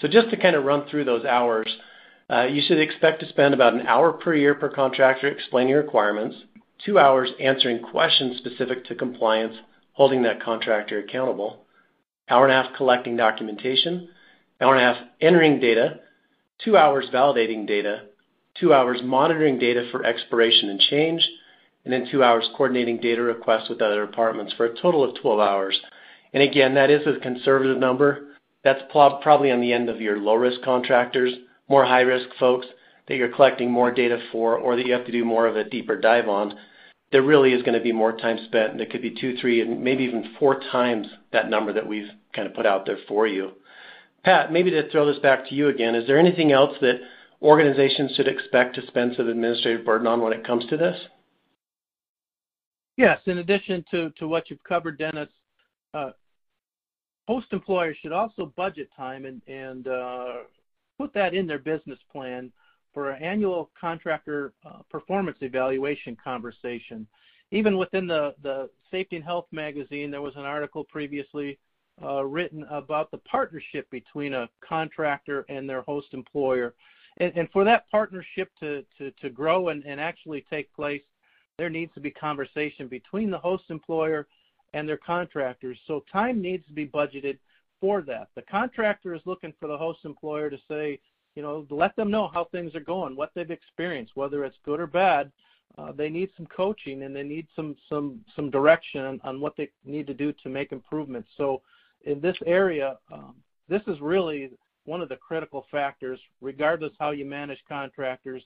[0.00, 1.68] So just to kind of run through those hours,
[2.30, 6.36] uh, you should expect to spend about an hour per year per contractor explaining requirements,
[6.84, 9.56] two hours answering questions specific to compliance,
[9.92, 11.66] holding that contractor accountable,
[12.30, 14.08] hour and a half collecting documentation,
[14.60, 16.00] hour and a half entering data,
[16.64, 18.02] two hours validating data,
[18.58, 21.26] two hours monitoring data for expiration and change,
[21.84, 25.40] and then two hours coordinating data requests with other departments for a total of 12
[25.40, 25.80] hours.
[26.32, 28.28] And again, that is a conservative number.
[28.64, 31.32] That's probably on the end of your low-risk contractors,
[31.68, 32.66] more high-risk folks
[33.06, 35.64] that you're collecting more data for or that you have to do more of a
[35.64, 36.58] deeper dive on.
[37.10, 39.82] There really is gonna be more time spent, and it could be two, three, and
[39.82, 43.52] maybe even four times that number that we've kind of put out there for you.
[44.24, 47.00] Pat, maybe to throw this back to you again, is there anything else that
[47.40, 50.98] organizations should expect to spend some administrative burden on when it comes to this?
[52.96, 53.20] Yes.
[53.26, 55.28] In addition to what you've covered, Dennis,
[55.94, 56.10] uh,
[57.28, 60.34] host employers should also budget time and uh,
[60.98, 62.50] put that in their business plan
[62.92, 67.06] for an annual contractor uh, performance evaluation conversation.
[67.52, 71.58] Even within the Safety and Health magazine, there was an article previously
[72.00, 76.72] Uh, written about the partnership between a contractor and their host employer.
[77.16, 81.02] And, and for that partnership to to, to grow and and actually take place,
[81.56, 84.28] there needs to be conversation between the host employer
[84.74, 85.76] and their contractors.
[85.88, 87.38] So time needs to be budgeted
[87.80, 88.28] for that.
[88.36, 91.00] The contractor is looking for the host employer to say,
[91.34, 94.78] you know, let them know how things are going, what they've experienced, whether it's good
[94.78, 95.32] or bad.
[95.76, 99.68] Uh, they need some coaching, and they need some some some direction on what they
[99.84, 101.28] need to do to make improvements.
[102.08, 103.34] In this area, um,
[103.68, 104.50] this is really
[104.86, 108.42] one of the critical factors, regardless how you manage contractors.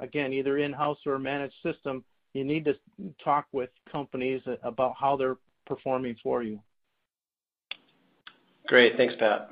[0.00, 2.74] Again, either in-house or managed system, you need to
[3.22, 6.58] talk with companies about how they're performing for you.
[8.66, 8.96] Great.
[8.96, 9.50] Thanks, Pat.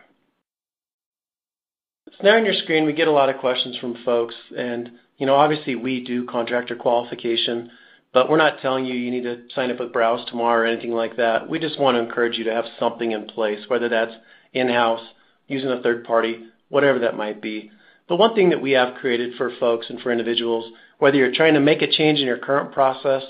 [2.23, 4.35] Now on your screen, we get a lot of questions from folks.
[4.57, 7.71] And you know, obviously, we do contractor qualification,
[8.15, 11.17] we're not telling you you need to sign up with BROWZ tomorrow or anything like
[11.17, 11.49] that.
[11.49, 14.13] We just wanna encourage you to have something in place, whether that's
[14.53, 15.03] in-house,
[15.49, 17.71] using a third party, whatever that might be.
[18.09, 21.55] But one thing that we have created for folks and for individuals, whether you're trying
[21.55, 23.23] to make a change in your current process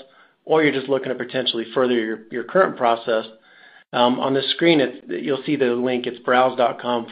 [0.45, 3.25] or you're just looking to potentially further your current process,
[3.93, 6.07] um, on the screen, you'll see the link.
[6.07, 7.07] It's browz.com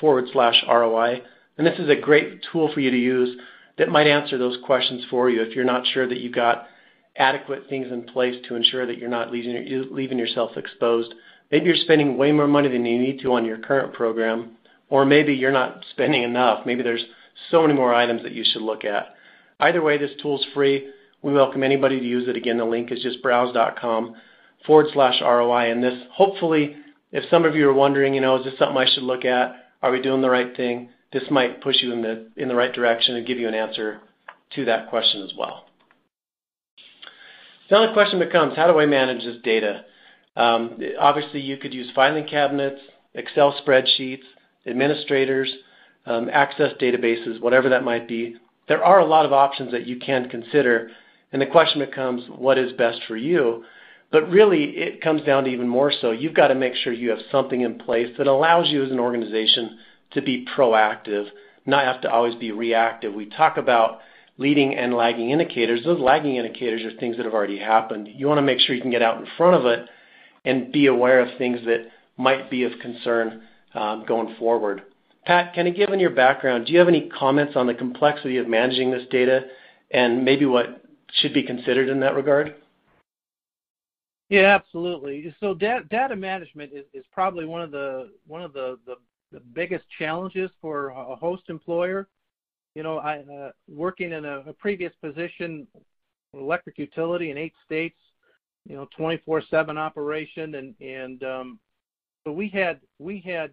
[0.00, 1.22] forward slash ROI,
[1.58, 3.38] And this is a great tool for you to use
[3.76, 6.66] that might answer those questions for you if you're not sure that you've got
[7.16, 11.14] adequate things in place to ensure that you're not leaving yourself exposed.
[11.50, 14.52] Maybe you're spending way more money than you need to on your current program,
[14.88, 16.64] or maybe you're not spending enough.
[16.64, 17.04] Maybe there's
[17.50, 19.14] so many more items that you should look at.
[19.60, 20.88] Either way, this tool's free.
[21.22, 22.36] We welcome anybody to use it.
[22.36, 24.16] Again, the link is just browz.com
[24.66, 25.70] forward slash ROI.
[25.70, 26.76] And this, hopefully,
[27.12, 29.54] if some of you are wondering, you know, is this something I should look at?
[29.82, 30.88] Are we doing the right thing?
[31.12, 34.00] This might push you in the right direction and give you an answer
[34.54, 35.66] to that question as well.
[37.70, 39.84] Now the question becomes, how do I manage this data?
[40.36, 42.80] Um, obviously, you could use filing cabinets,
[43.14, 44.24] Excel spreadsheets,
[44.66, 45.52] administrators,
[46.06, 48.36] um, Access databases, whatever that might be.
[48.68, 50.90] There are a lot of options that you can consider,
[51.32, 53.64] and the question becomes, what is best for you?
[54.10, 57.10] But really, it comes down to even more so, you've got to make sure you
[57.10, 59.78] have something in place that allows you as an organization
[60.12, 61.28] to be proactive,
[61.64, 63.14] not have to always be reactive.
[63.14, 64.00] We talk about
[64.38, 65.84] leading and lagging indicators.
[65.84, 68.08] Those lagging indicators are things that have already happened.
[68.08, 69.88] You wanna make sure you can get out in front of it
[70.44, 73.42] and be aware of things that might be of concern,
[73.74, 74.82] um, going forward.
[75.24, 78.48] Pat, kind of given your background, do you have any comments on the complexity of
[78.48, 79.44] managing this data
[79.90, 80.82] and maybe what
[81.20, 82.56] should be considered in that regard?
[84.30, 85.34] Yeah, absolutely.
[85.40, 88.08] So da- data management is probably one of the
[89.52, 92.08] biggest challenges for a host employer.
[92.74, 95.66] You know, I working in a previous position,
[96.34, 97.98] electric utility in eight states,
[98.66, 100.54] you know, 24/7 operation.
[100.54, 101.60] And and um,
[102.24, 103.50] so we had we had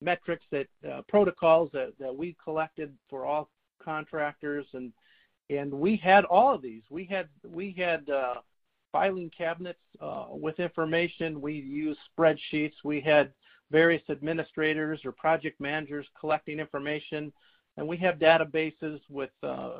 [0.00, 0.66] metrics that
[1.08, 3.48] protocols that that we collected for all
[3.82, 4.92] contractors, and
[5.50, 6.82] and we had all of these.
[6.90, 8.36] We had we had uh,
[8.92, 9.80] filing cabinets
[10.30, 11.40] with information.
[11.40, 12.74] We used spreadsheets.
[12.84, 13.32] We had
[13.70, 17.32] various administrators or project managers collecting information.
[17.76, 19.70] And we have databases with uh,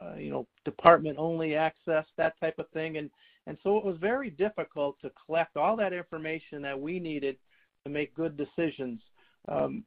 [0.00, 2.98] uh, you know, department-only access, that type of thing.
[2.98, 3.10] And
[3.48, 7.36] and so it was very difficult to collect all that information that we needed
[7.84, 9.00] to make good decisions.
[9.48, 9.84] Um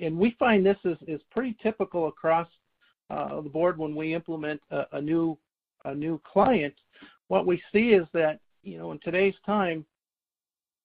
[0.00, 2.48] and we find this is is pretty typical across
[3.10, 5.38] uh, the board when we implement a new
[5.84, 6.74] a new client.
[7.28, 9.84] What we see is that, you know, in today's time,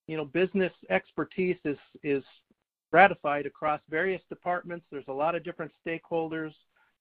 [0.08, 2.23] you know, business expertise is is
[2.88, 4.86] stratified across various departments.
[4.91, 6.54] There's a lot of different stakeholders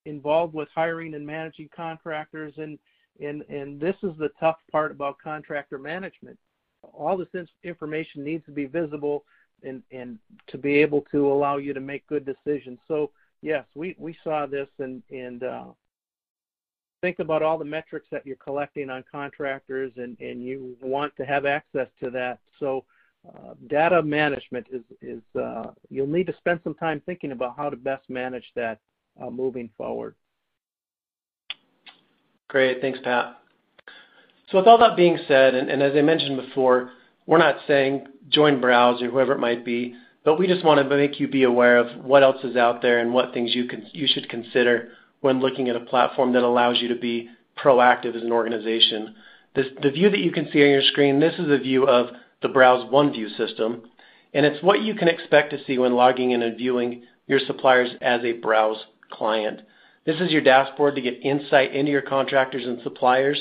[0.05, 2.55] involved with hiring and managing contractors.
[2.57, 2.79] And
[3.21, 6.39] and and this is the tough part about contractor management.
[6.83, 9.25] All this information needs to be visible
[9.63, 10.19] and and
[10.49, 12.79] to be able to allow you to make good decisions.
[12.89, 13.11] So
[13.43, 15.65] yes, we we saw this and and uh,
[17.01, 21.25] think about all the metrics that you're collecting on contractors and and you want to
[21.25, 22.39] have access to that.
[23.29, 24.67] Uh, data management
[25.01, 28.79] is uh, you'll need to spend some time thinking about how to best manage that
[29.21, 30.15] uh, moving forward.
[32.49, 32.81] Great.
[32.81, 33.39] Thanks, Pat.
[34.51, 36.93] So With all that being said, and as I mentioned before,
[37.27, 41.19] we're not saying join BROWZ or whoever it might be, but we just wanna make
[41.19, 44.91] you be aware of what else is out there and what things you should consider
[45.21, 49.17] when looking at a platform that allows you to be proactive as an organization.
[49.55, 52.11] The view that you can see on your screen, this is a view of
[52.43, 53.83] the BROWZ OneView system.
[54.35, 57.91] and it's what you can expect to see when logging in and viewing your suppliers
[58.03, 58.77] as a BROWZ
[59.11, 59.63] client.
[60.05, 63.41] This is your dashboard to get insight into your contractors and suppliers,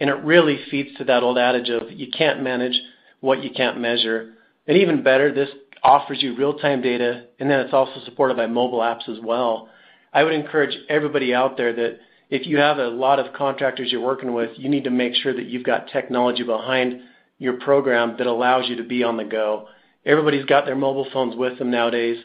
[0.00, 2.78] and it really feeds to that old adage of you can't manage
[3.20, 4.34] what you can't measure.
[4.66, 5.50] And even better, this
[5.82, 9.68] offers you real-time data, and then it's also supported by mobile apps as well.
[10.12, 11.98] I would encourage everybody out there that
[12.30, 15.34] if you have a lot of contractors you're working with, you need to make sure
[15.34, 17.00] that you've got technology behind
[17.38, 19.68] your program that allows you to be on the go.
[20.04, 22.22] Everybody's got their mobile phones with them nowadays,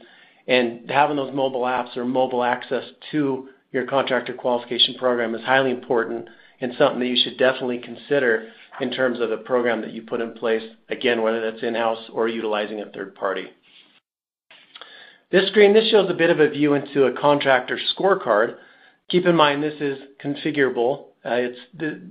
[0.47, 5.71] and having those mobile apps or mobile access to your contractor qualification program is highly
[5.71, 6.27] important
[6.61, 8.49] and something that you should definitely consider
[8.81, 12.27] in terms of the program that you put in place, again, whether that's in-house or
[12.27, 13.45] utilizing a third party.
[15.31, 18.55] This screen, this shows a bit of a view into a contractor scorecard.
[19.09, 21.05] Keep in mind this is configurable.
[21.23, 22.01] Uh, it's the,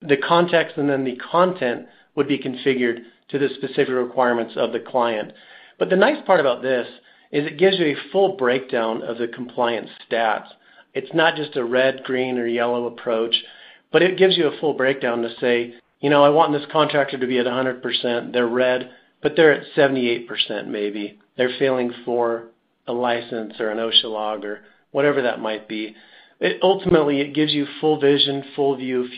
[0.00, 4.80] the context and then the content would be configured to the specific requirements of the
[4.80, 5.32] client.
[5.78, 6.86] But the nice part about this
[7.32, 10.46] is it gives you a full breakdown of the compliance stats.
[10.92, 13.34] It's not just a red, green, or yellow approach,
[13.90, 17.18] but it gives you a full breakdown to say, you know, I want this contractor
[17.18, 18.32] to be at 100%.
[18.32, 18.90] They're red,
[19.22, 21.18] but they're at 78% maybe.
[21.36, 22.48] They're failing for
[22.86, 25.96] a license or an OSHA log or whatever that might be.
[26.44, 29.08] It, ultimately, it gives you full vision, full view,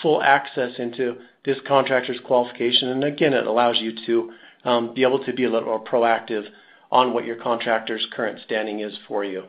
[0.00, 4.32] full access into this contractor's qualification, and again, it allows you to
[4.64, 6.48] um, be able to be a little more proactive
[6.90, 9.44] on what your contractor's current standing is for you.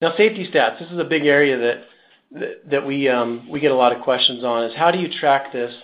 [0.00, 0.78] Now, safety stats.
[0.78, 4.42] This is a big area that that we um, we get a lot of questions
[4.42, 4.64] on.
[4.64, 5.74] Is how do you track this,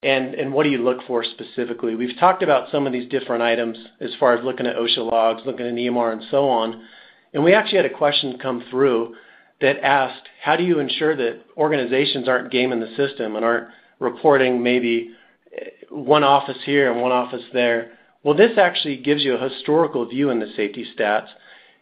[0.00, 1.96] and and what do you look for specifically?
[1.96, 5.42] We've talked about some of these different items as far as looking at OSHA logs,
[5.44, 6.84] looking at EMR, and so on.
[7.32, 9.14] And we actually had a question come through
[9.60, 14.62] that asked, how do you ensure that organizations aren't gaming the system and aren't reporting
[14.62, 15.10] maybe
[15.56, 17.92] eh, one office here and one office there?
[18.22, 21.28] Well, this actually gives you a historical view in the safety stats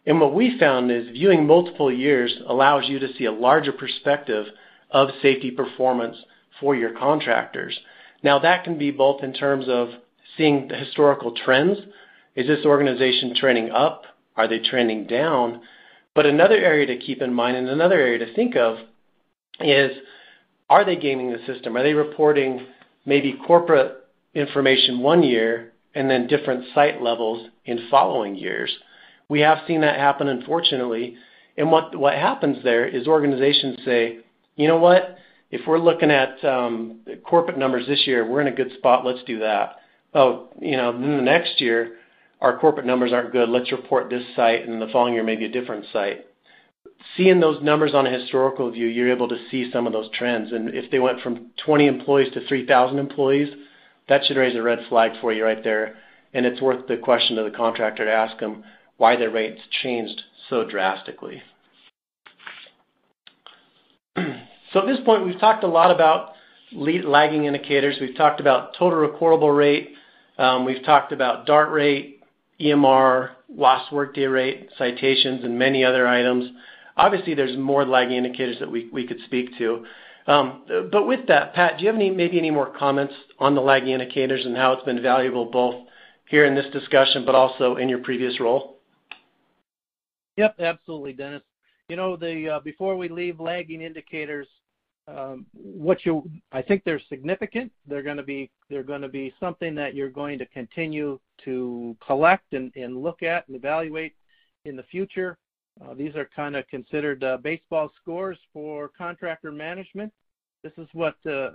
[0.07, 4.47] and what we found is viewing multiple years allows you to see a larger perspective
[4.91, 6.17] of safety performance
[6.61, 7.79] for your contractors.
[8.23, 9.89] Now, that can be both in terms of
[10.37, 11.79] seeing the historical trends.
[12.37, 14.05] Is this organization trending up?
[14.37, 15.63] Are they trending down?
[16.15, 18.79] But another area to keep in mind and another area to think of
[19.61, 19.93] is
[20.69, 21.77] are they gaming the system?
[21.77, 22.67] Are they reporting
[23.05, 28.75] maybe corporate information one year and then different site levels in following years?
[29.29, 31.17] We have seen that happen, unfortunately.
[31.57, 34.19] And what what happens there is organizations say,
[34.57, 35.19] you know what?
[35.51, 39.05] If we're looking at um, corporate numbers this year, we're in a good spot.
[39.05, 39.77] Let's do that.
[40.13, 41.97] Oh, you know, then the next year,
[42.41, 43.49] our corporate numbers aren't good.
[43.49, 46.27] Let's report this site, and the following year maybe a different site.
[47.17, 50.53] Seeing those numbers on a historical view, you're able to see some of those trends.
[50.53, 53.55] And if they went from 20 employees to 3,000 employees,
[54.09, 55.97] that should raise a red flag for you right there.
[56.35, 58.65] And it's worth the question to the contractor to ask them,
[58.99, 61.43] why their rates changed so drastically.
[64.17, 66.33] so at this point, we've talked a lot about
[66.73, 67.97] lagging indicators.
[68.01, 69.91] We've talked about total recordable rate.
[70.39, 72.16] Um, we've talked about DART rate,
[72.61, 76.51] EMR, lost workday rate, citations, and many other items.
[76.97, 79.85] Obviously, there's more lagging indicators that we, could speak to.
[80.27, 83.61] Um, but with that, Pat, do you have any maybe any more comments on the
[83.61, 85.87] lagging indicators and how it's been valuable both
[86.29, 88.79] here in this discussion, but also in your previous role?
[90.37, 91.43] Yep, absolutely, Dennis.
[91.89, 94.49] You know, the uh, before we leave lagging indicators,
[95.07, 97.71] um, what you I think they're significant.
[97.87, 98.25] They're to
[99.09, 104.15] be something that you're going to continue to collect and, and look at and evaluate
[104.65, 105.39] in the future.
[105.85, 110.13] Uh, these are kind of considered uh, baseball scores for contractor management.
[110.63, 111.51] This is what uh,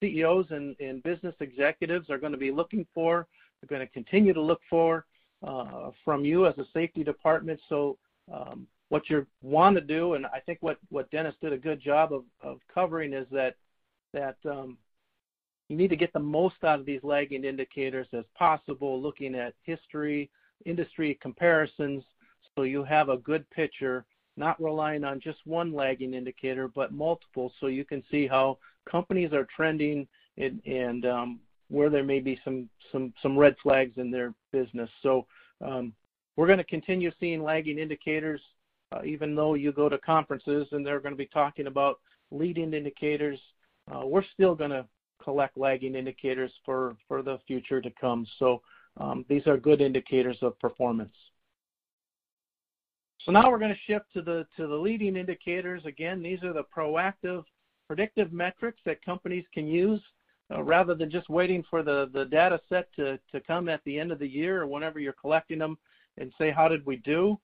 [0.00, 3.26] CEOs and, and business executives are going to be looking for.
[3.60, 5.04] They're going to continue to look for
[5.46, 7.60] uh, from you as a safety department.
[7.68, 7.98] So
[8.32, 11.80] um, what you want to do, and I think what, what Dennis did a good
[11.80, 13.56] job of, of covering is that
[14.14, 14.78] that um,
[15.68, 19.54] you need to get the most out of these lagging indicators as possible, looking at
[19.62, 20.30] history,
[20.64, 22.02] industry comparisons,
[22.54, 24.04] so you have a good picture,
[24.36, 28.58] not relying on just one lagging indicator, but multiple, so you can see how
[28.90, 30.08] companies are trending
[30.38, 34.88] and, and um, where there may be some some some red flags in their business.
[35.02, 35.26] So
[35.64, 35.92] um,
[36.36, 38.40] we're going to continue seeing lagging indicators,
[38.92, 42.00] uh, even though you go to conferences and they're going to be talking about
[42.30, 43.38] leading indicators.
[43.92, 44.84] Uh, we're still going to
[45.28, 48.26] collect lagging indicators for, the future to come.
[48.38, 48.62] So
[48.96, 51.12] um, these are good indicators of performance.
[53.26, 55.82] So now we're going to shift to the to the leading indicators.
[55.84, 57.44] Again, these are the proactive
[57.86, 60.00] predictive metrics that companies can use
[60.50, 64.18] uh, rather than just waiting for the, data set to, come at the end of
[64.18, 65.76] the year or whenever you're collecting them
[66.16, 67.38] and say, how did we do?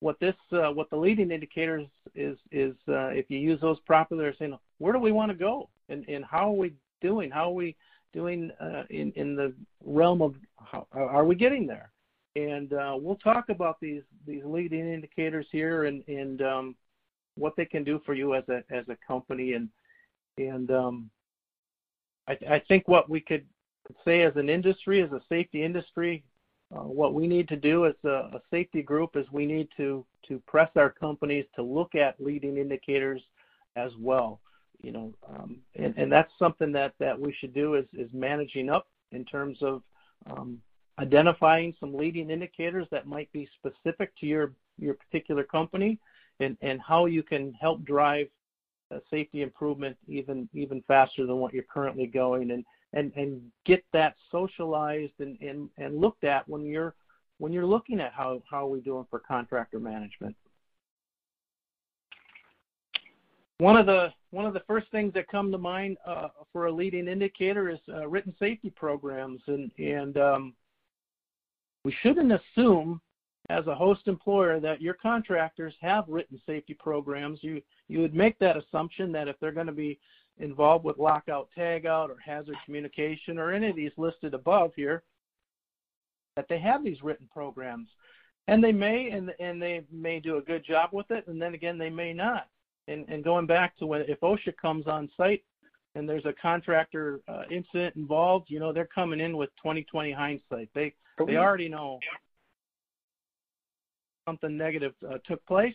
[0.00, 4.20] What this, uh, what the leading indicators is, is uh, if you use those properly,
[4.20, 5.68] they're saying, where do we want to go?
[5.88, 7.30] And, and how are we doing?
[7.30, 7.76] How are we
[8.12, 11.92] doing uh, in, in the realm of how are we getting there?
[12.36, 16.76] And uh, we'll talk about these, these leading indicators here and, and um,
[17.34, 19.54] what they can do for you as a, as a company.
[19.54, 19.68] And,
[20.36, 21.10] and um,
[22.28, 23.44] I, I think what we could
[24.04, 26.22] say as an industry, as a safety industry,
[26.74, 30.04] uh, what we need to do as a, a, safety group is we need to
[30.28, 33.22] to press our companies to look at leading indicators
[33.76, 34.40] as well.
[34.80, 38.70] You know, um, and, and that's something that that we should do is is managing
[38.70, 39.82] up in terms of
[40.30, 40.60] um,
[40.98, 45.98] identifying some leading indicators that might be specific to your your particular company,
[46.38, 48.28] and and how you can help drive
[49.10, 52.64] safety improvement even even faster than what you're currently going and
[52.94, 56.94] and and get that socialized and and, and looked at when you're
[57.38, 60.34] when you're looking at how how are we doing for contractor management
[63.58, 66.72] one of the one of the first things that come to mind uh, for a
[66.72, 70.54] leading indicator is uh, written safety programs and and um,
[71.84, 73.00] we shouldn't assume
[73.50, 77.38] as a host employer that your contractors have written safety programs.
[77.42, 79.98] You you would make that assumption that if they're going to be
[80.38, 85.02] involved with lockout tagout or hazard communication or any of these listed above here,
[86.36, 87.88] that they have these written programs.
[88.46, 91.54] And they may and and they may do a good job with it, and then
[91.54, 92.48] again they may not.
[92.88, 95.44] And and going back to when if OSHA comes on site
[95.94, 100.70] and there's a contractor uh, incident involved, you know they're coming in with 20/20 hindsight.
[100.74, 100.94] They
[101.26, 102.00] they already know
[104.26, 105.74] something negative uh, took place.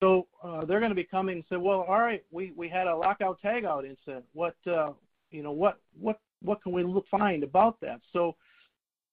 [0.00, 2.86] So uh, they're going to be coming and say, well, all right, we, we had
[2.86, 4.26] a lockout tagout incident.
[4.34, 4.92] What uh,
[5.30, 8.00] you know what what what can we look, find about that?
[8.12, 8.36] So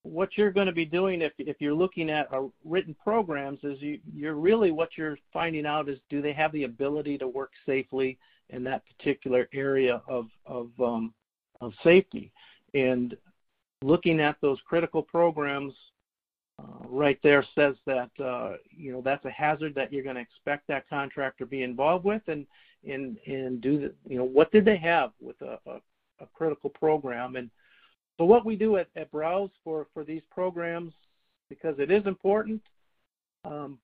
[0.04, 3.82] what you're going to be doing if if you're looking at uh, written programs is
[3.82, 7.52] you you're really what you're finding out is do they have the ability to work
[7.66, 8.18] safely
[8.50, 11.14] in that particular area of of um,
[11.62, 12.32] of safety?
[12.74, 13.16] And
[13.82, 15.74] looking at those critical programs
[16.60, 20.22] uh, right there says that uh, you know that's a hazard that you're going to
[20.22, 22.46] expect that contractor be involved with, and
[22.86, 25.76] and and do the you know what did they have with a, a,
[26.20, 27.50] a critical program, and
[28.18, 30.94] so what we do at, at BROWZ for for these programs
[31.50, 32.62] because it is important.
[33.46, 33.80] Um,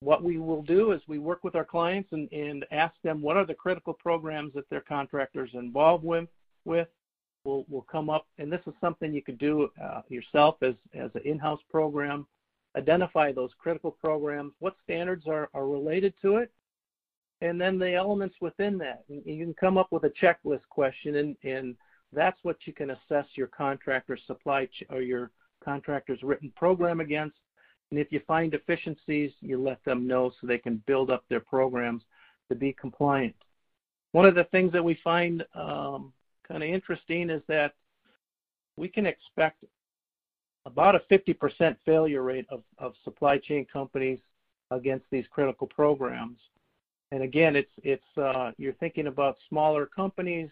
[0.00, 3.36] what we will do is we work with our clients and, and ask them what
[3.36, 6.28] are the critical programs that their contractors involved with,
[6.64, 6.88] with
[7.44, 11.10] We'll, we'll come up, and this is something you could do uh, yourself as as
[11.14, 12.26] an in-house program.
[12.76, 16.52] Identify those critical programs, what standards are, are related to it,
[17.40, 19.02] and then the elements within that.
[19.08, 21.76] And you can come up with a checklist question, and, and
[22.12, 25.30] that's what you can assess your contractor supply ch- or your
[25.64, 27.36] contractor's written program against.
[27.90, 31.40] And if you find deficiencies, you let them know so they can build up their
[31.40, 32.02] programs
[32.48, 33.36] to be compliant.
[34.12, 36.12] One of the things that we find um,
[36.46, 37.74] kind of interesting is that
[38.76, 39.64] we can expect
[40.64, 44.18] about a 50% failure rate of, of supply chain companies
[44.70, 46.38] against these critical programs.
[47.10, 50.48] And again, it's it's uh, you're thinking about smaller companies.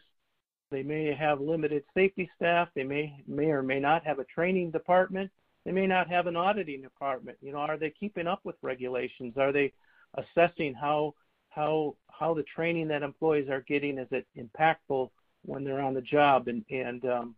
[0.71, 2.69] They may have limited safety staff.
[2.75, 5.31] They may may or may not have a training department.
[5.65, 7.39] They may not have an auditing department.
[7.41, 9.35] You know, are they keeping up with regulations?
[9.37, 9.73] Are they
[10.15, 11.15] assessing how
[11.51, 15.11] how how the training that employees are getting is it impactful
[15.45, 17.35] when they're on the job, and and um,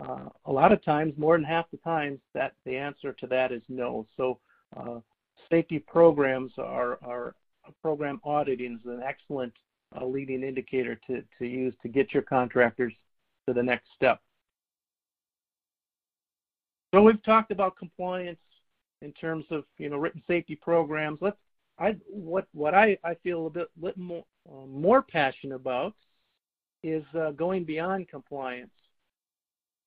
[0.00, 3.52] uh, a lot of times, more than half the times, that the answer to that
[3.52, 4.06] is no.
[4.16, 4.38] So
[4.76, 5.00] uh,
[5.50, 7.34] safety programs are are
[7.82, 9.52] program auditing is an excellent
[9.98, 12.92] uh, leading indicator to to use to get your contractors
[13.46, 14.20] to the next step.
[16.92, 18.38] So we've talked about compliance
[19.02, 21.18] in terms of you know written safety programs.
[21.20, 21.36] Let's
[21.78, 25.94] I what what I, I feel a bit, bit more uh, more passionate about
[26.82, 28.70] is uh, going beyond compliance.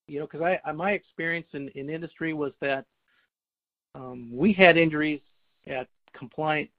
[0.07, 2.85] You know, because I, I my experience in, in industry was that
[3.95, 5.21] um, we had injuries
[5.67, 6.69] at compliant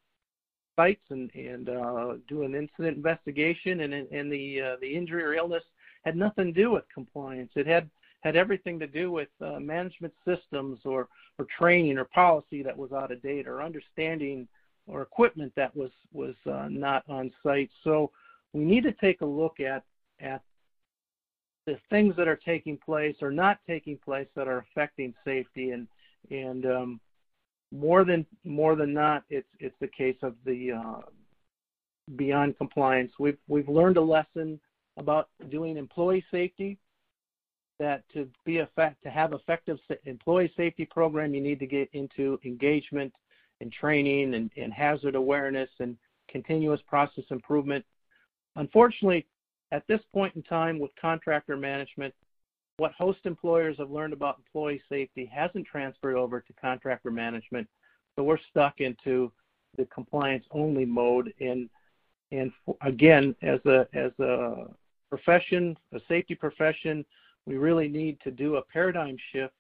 [0.77, 5.35] sites and and uh, do an incident investigation, and and the uh, the injury or
[5.35, 5.65] illness
[6.05, 7.51] had nothing to do with compliance.
[7.55, 7.89] It had
[8.21, 11.09] had everything to do with uh, management systems or
[11.39, 14.49] or training or policy that was out of date or understanding
[14.87, 17.71] or equipment that was was uh, not on site.
[17.83, 18.11] So
[18.53, 19.85] we need to take a look at
[20.21, 20.43] at
[21.67, 25.87] the things that are taking place or not taking place that are affecting safety and
[26.31, 27.01] and um,
[27.75, 31.01] more than more than not it's it's the case of the uh,
[32.17, 34.61] beyond compliance we've we've learned a lesson
[34.97, 36.79] about doing employee safety,
[37.79, 38.29] that to
[39.11, 43.13] have effective employee safety program, you need to get into engagement
[43.61, 45.97] and training and hazard awareness and
[46.29, 47.85] continuous process improvement.
[48.57, 49.27] Unfortunately,
[49.73, 52.15] at this point in time with contractor management,
[52.77, 57.69] what host employers have learned about employee safety hasn't transferred over to contractor management.
[58.17, 59.31] So we're stuck into
[59.77, 61.33] the compliance-only mode.
[61.41, 61.69] And
[62.83, 64.67] again, as a
[65.09, 67.05] profession, a safety profession,
[67.47, 69.55] we really need to do a paradigm shift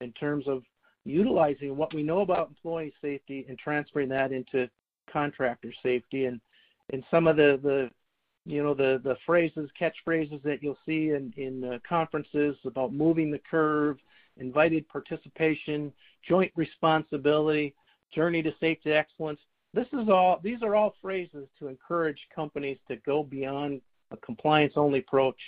[0.00, 0.62] in terms of
[1.04, 4.68] utilizing what we know about employee safety and transferring that into
[5.12, 6.26] contractor safety.
[6.26, 6.40] And
[7.10, 7.90] some of the,
[8.46, 13.40] you know, the the phrases, catchphrases that you'll see in in conferences about moving the
[13.50, 13.98] curve,
[14.38, 15.92] invited participation,
[16.28, 17.74] joint responsibility,
[18.14, 19.40] journey to safety excellence.
[19.72, 23.80] this is all These are all phrases to encourage companies to go beyond
[24.10, 25.38] a compliance-only approach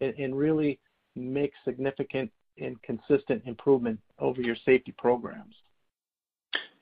[0.00, 0.78] and really
[1.14, 5.54] make significant and consistent improvement over your safety programs.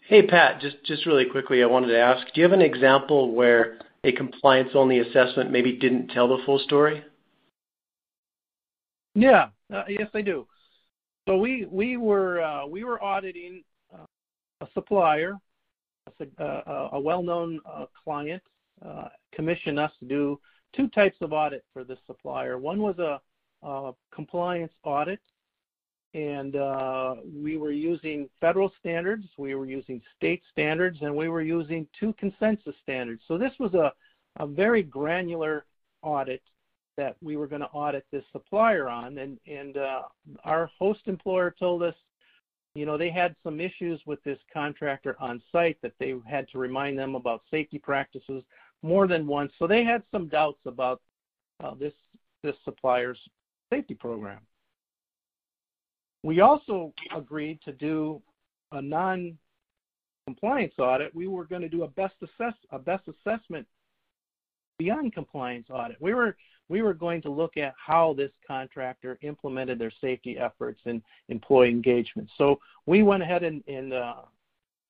[0.06, 3.32] Hey, Pat, just just really quickly, I wanted to ask, do you have an example
[3.32, 7.04] where a compliance-only assessment maybe didn't tell the full story?
[9.14, 9.48] Yeah.
[9.72, 10.46] Uh, yes, I do.
[11.28, 13.62] So we uh, were auditing
[13.94, 14.06] uh,
[14.60, 15.36] a supplier,
[16.38, 17.60] a well-known
[18.02, 18.42] client
[19.32, 20.40] commissioned us to do
[20.74, 22.58] two types of audit for this supplier.
[22.58, 23.20] One was a
[24.12, 25.20] compliance audit,
[26.14, 26.54] and
[27.34, 32.12] we were using federal standards, we were using state standards, and we were using two
[32.14, 33.22] consensus standards.
[33.26, 33.92] So this was a
[34.46, 35.64] very granular
[36.02, 36.42] audit
[36.96, 39.38] that we were gonna audit this supplier on.
[39.46, 40.02] And uh
[40.44, 41.94] our host employer told us,
[42.74, 46.58] you know, they had some issues with this contractor on site, that they had to
[46.58, 48.42] remind them about safety practices
[48.82, 49.52] more than once.
[49.58, 51.00] So they had some doubts about
[51.78, 51.94] this
[52.42, 53.18] this supplier's
[53.70, 54.40] safety program.
[56.22, 58.22] We also agreed to do
[58.70, 61.14] a non-compliance audit.
[61.14, 63.66] We were gonna do a best assess a best assessment
[64.78, 66.00] beyond compliance audit.
[66.00, 66.36] We were
[66.68, 71.68] we were going to look at how this contractor implemented their safety efforts and employee
[71.68, 72.30] engagement.
[72.38, 74.14] So we went ahead and uh,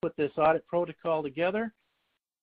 [0.00, 1.72] put this audit protocol together.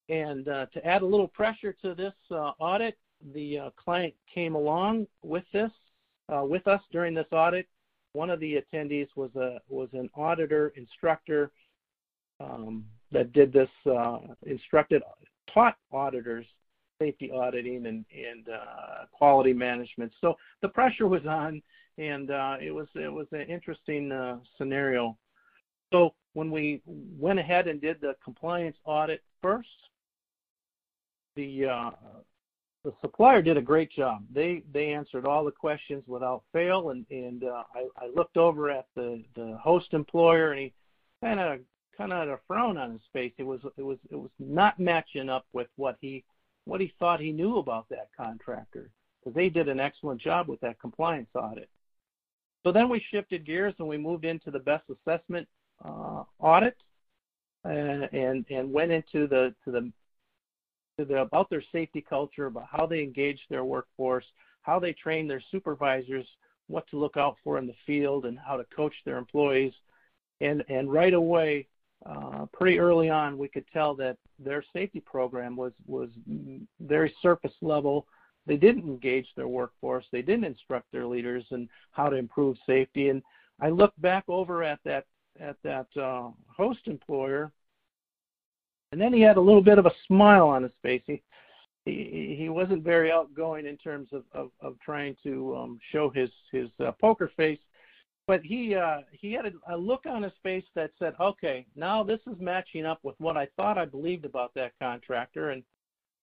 [0.10, 2.98] And uh, to add a little pressure to this uh, audit,
[3.34, 5.72] the uh, client came along with this
[6.30, 7.68] with us during this audit.
[8.14, 11.52] One of the attendees was a was an auditor instructor
[12.40, 15.02] um, that did this, uh, instructed,
[15.54, 16.46] taught auditors
[17.00, 20.12] safety auditing and and uh, quality management.
[20.22, 21.62] So the pressure was on,
[21.98, 24.12] and uh, it was an interesting
[24.58, 25.18] scenario.
[25.92, 29.70] So when we went ahead and did the compliance audit first,
[31.36, 31.66] the
[33.02, 34.26] supplier did a great job.
[34.32, 36.90] They they answered all the questions without fail.
[36.90, 40.74] And uh I looked over at the the host employer, and he
[41.22, 41.60] kinda
[41.98, 43.34] kind had a frown on his face.
[43.38, 46.24] It was it was it was not matching up with what he
[46.66, 48.92] what he thought he knew about that contractor,
[49.24, 51.70] 'cause they did an excellent job with that compliance audit.
[52.64, 55.48] So then we shifted gears, and we moved into the best assessment
[56.40, 56.78] audit
[57.64, 59.28] and and went into
[61.00, 64.26] about their safety culture, about how they engage their workforce,
[64.62, 66.28] how they train their supervisors,
[66.68, 69.74] what to look out for in the field, and how to coach their employees.
[70.42, 71.68] And, and right away,
[72.06, 76.10] uh, pretty early on, we could tell that their safety program was was
[76.80, 78.08] very surface level.
[78.46, 80.06] They didn't engage their workforce.
[80.12, 83.10] They didn't instruct their leaders in how to improve safety.
[83.10, 83.22] And
[83.62, 85.06] I looked back over at that
[86.02, 87.52] uh, host employer,
[88.92, 91.04] and then he had a little bit of a smile on his face.
[91.06, 91.22] He
[91.86, 96.70] he he wasn't very outgoing in terms of of trying to um, show his his
[96.84, 97.60] uh, poker face.
[98.28, 102.20] But he uh, he had a look on his face that said, "Okay, now this
[102.28, 105.64] is matching up with what I thought I believed about that contractor." And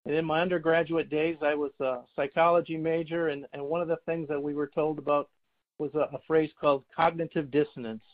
[0.05, 4.29] and in my undergraduate days, I was a psychology major, and one of the things
[4.29, 5.29] that we were told about
[5.79, 8.05] was a phrase called cognitive dissonance.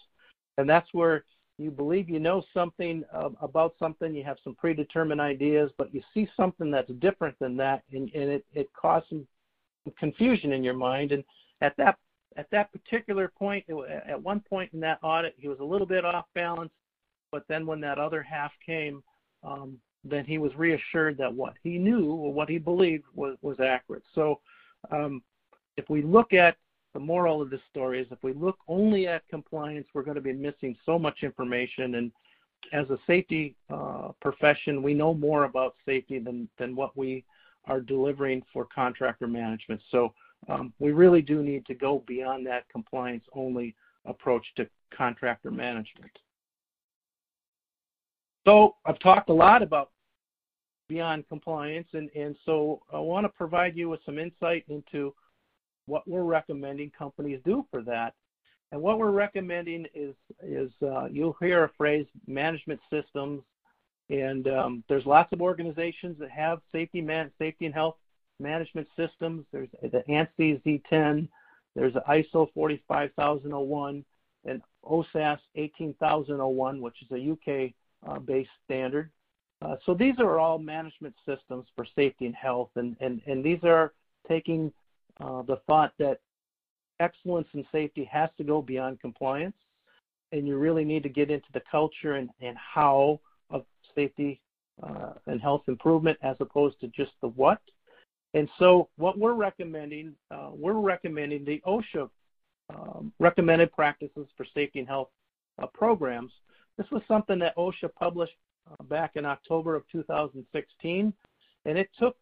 [0.59, 1.24] And that's where
[1.63, 3.05] you believe you know something
[3.41, 7.83] about something, you have some predetermined ideas, but you see something that's different than that,
[7.93, 9.27] and it caused some
[9.99, 11.13] confusion in your mind.
[11.13, 11.25] And
[11.61, 11.99] at that
[12.37, 13.65] at that particular point,
[14.09, 16.73] at one point in that audit, he was a little bit off balance.
[17.31, 19.03] But then when that other half came,
[20.05, 24.05] then he was reassured that what he knew or what he believed was accurate.
[24.15, 24.41] So
[24.91, 25.23] um,
[25.77, 26.57] if we look at
[26.95, 30.32] the moral of this story is if we look only at compliance, we're gonna be
[30.32, 31.95] missing so much information.
[31.95, 32.12] And
[32.72, 33.57] as a safety
[34.20, 37.24] profession, we know more about safety than than what we
[37.66, 39.80] are delivering for contractor management.
[40.49, 43.74] um, we really do need to go beyond that compliance-only
[44.05, 46.11] approach to contractor management.
[48.45, 49.90] So I've talked a lot about
[50.88, 55.14] beyond compliance, and, and so I want to provide you with some insight into
[55.87, 58.14] what we're recommending companies do for that.
[58.70, 63.43] And what we're recommending is, is uh, you'll hear a phrase, management systems,
[64.09, 67.97] and um, there's lots of organizations that have safety, man- safety and health
[68.41, 69.45] management systems.
[69.53, 71.28] There's the ANSI Z10,
[71.74, 74.05] there's the ISO 45001,
[74.45, 77.72] and OHSAS 18001, which is a UK
[78.07, 79.11] uh, based standard.
[79.61, 83.62] Uh, so these are all management systems for safety and health, and, and, and these
[83.62, 83.93] are
[84.28, 84.72] taking
[85.21, 86.21] uh, the thought that
[87.01, 89.57] excellence in safety has to go beyond compliance,
[90.33, 94.41] and you really need to get into the culture and, and how of safety
[94.83, 97.61] uh, and health improvement as opposed to just the what.
[98.35, 102.09] And so, what we're recommending, uh, we're recommending the OSHA
[102.75, 105.11] um, recommended practices for safety and health
[105.63, 106.33] uh, programs.
[106.79, 108.33] This was something that OSHA published
[108.71, 111.13] uh, back in October of 2016,
[111.67, 112.17] and it took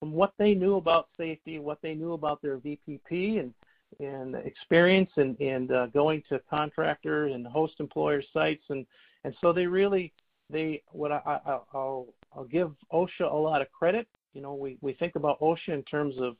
[0.00, 3.54] from what they knew about safety, what they knew about their VPP and
[4.00, 8.84] and experience and and uh, going to contractor and host employer sites and
[9.24, 10.12] and so they really
[10.50, 14.06] they what I, I I'll I'll give OSHA a lot of credit.
[14.34, 16.36] You know, we we think about OSHA in terms of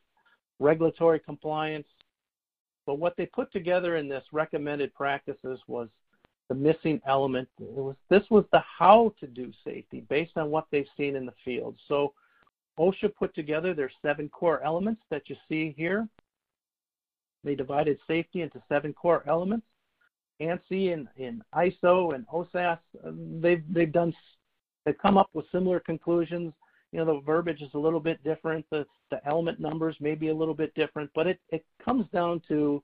[0.59, 1.87] regulatory compliance,
[2.85, 5.89] but what they put together in this recommended practices was
[6.49, 7.49] the missing element.
[7.61, 11.27] It was this was the how to do safety based on what they've seen in
[11.27, 11.77] the field.
[11.89, 12.13] So
[12.79, 16.09] OSHA put together their seven core elements that you see here.
[17.45, 19.67] They divided safety into seven core elements.
[20.41, 24.15] ANSI and, and ISO and OHSAS, um, they've they've done
[24.85, 26.53] they've come up with similar conclusions.
[26.93, 28.67] You know, the verbiage is a little bit different.
[28.71, 32.43] The the element numbers may be a little bit different, but it, it comes down
[32.49, 32.83] to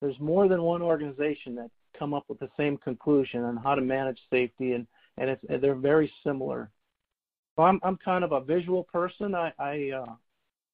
[0.00, 3.82] there's more than one organization that come up with the same conclusion on how to
[3.82, 4.86] manage safety, and
[5.16, 6.70] and it's, they're very similar.
[7.62, 9.34] I'm I'm kind of a visual person.
[9.34, 10.12] I I, uh,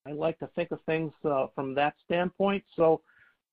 [0.06, 2.64] I like to think of things uh, from that standpoint.
[2.74, 3.02] So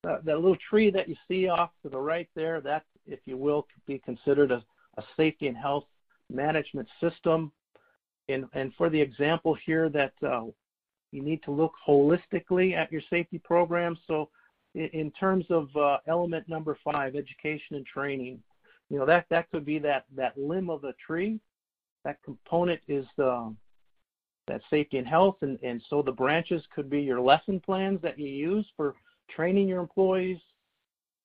[0.07, 3.38] uh, that little tree that you see off to the right there, that if you
[3.38, 4.63] will, could be considered a,
[4.97, 5.86] a safety and health
[6.29, 7.51] management system.
[8.29, 10.45] And and for the example here that uh,
[11.11, 13.97] you need to look holistically at your safety program.
[14.07, 14.29] So
[14.75, 18.41] in terms of uh, element number five, education and training,
[18.89, 21.39] you know that that could be that that limb of the tree.
[22.06, 23.54] That component is the
[24.47, 28.20] that safety and health, and and so the branches could be your lesson plans that
[28.20, 28.93] you use for
[29.30, 30.39] training your employees,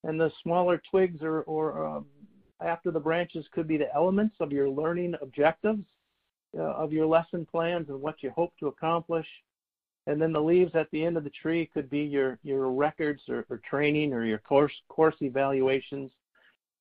[0.04, 2.06] and the smaller twigs or or um,
[2.60, 5.84] after the branches could be the elements of your learning objectives
[6.56, 9.26] uh, of your lesson plans and what you hope to accomplish.
[10.06, 13.22] And then the leaves at the end of the tree could be your your records
[13.28, 16.10] or, or training or your course course evaluations.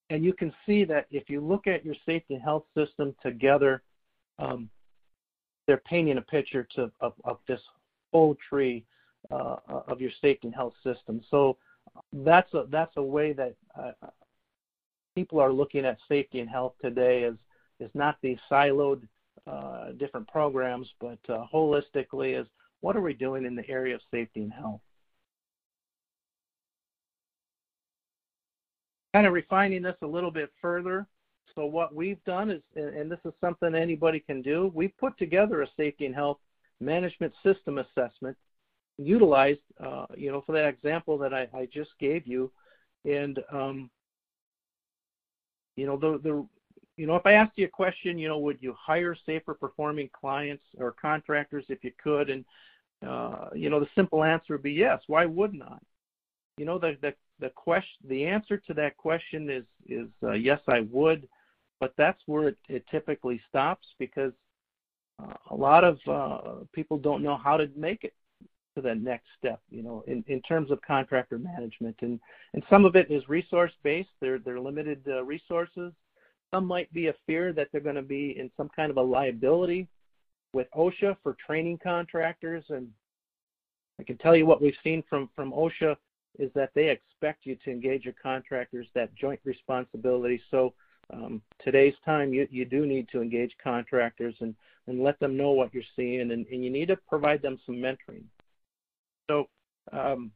[0.10, 3.82] And you can see that if you look at your safety and health system together
[4.40, 4.70] um,
[5.66, 7.62] they're painting a picture to, of, of this
[8.14, 8.86] whole tree
[9.32, 9.58] uh,
[9.88, 11.58] of your safety and health system so
[12.14, 13.92] that's a that's a way that uh,
[15.16, 17.34] people are looking at safety and health today as
[17.80, 19.02] is not these siloed
[19.46, 22.48] uh, different programs, but uh, holistically is
[22.82, 24.82] what are we doing in the area of safety and health?
[29.14, 31.08] Kind of refining this a little bit further.
[31.56, 35.62] So what we've done is, and this is something anybody can do, we've put together
[35.62, 36.38] a safety and health
[36.80, 38.38] management system assessment
[38.98, 42.52] utilized, uh, you know, for that example that I, I just gave you.
[43.06, 43.90] And, um,
[45.76, 46.48] you know, the, the
[46.98, 50.10] you know, if I asked you a question, you know, would you hire safer performing
[50.20, 52.30] clients or contractors if you could?
[52.30, 52.44] And
[53.08, 55.00] uh, you know, the simple answer would be yes.
[55.06, 55.62] Why wouldn't?
[56.58, 60.60] You know, the the the question, the answer to that question is is uh, yes,
[60.68, 61.28] I would,
[61.80, 64.34] but that's where it, it typically stops because
[65.22, 68.14] uh, a lot of uh, people don't know how to make it
[68.76, 69.60] to the next step.
[69.70, 72.20] You know, in, in terms of contractor management, and
[72.54, 74.10] and some of it is resource based.
[74.22, 75.94] They're they're limited uh, resources
[76.52, 79.02] some might be a fear that they're going to be in some kind of a
[79.02, 79.88] liability
[80.54, 82.64] with OSHA for training contractors.
[82.70, 82.90] And
[84.00, 85.98] I can tell you what we've seen from, from OSHA
[86.40, 90.42] is that they expect you to engage your contractors that joint responsibility.
[90.52, 90.74] So
[91.14, 94.56] um, today's time, you, you do need to engage contractors and,
[94.88, 97.76] and let them know what you're seeing, and, and you need to provide them some
[97.76, 98.24] mentoring.
[99.30, 99.48] So
[99.92, 100.32] um,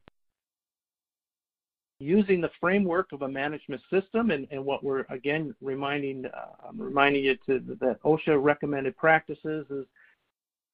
[1.99, 7.24] using the framework of a management system and, and what we're again reminding uh, reminding
[7.24, 9.86] you to that OSHA recommended practices is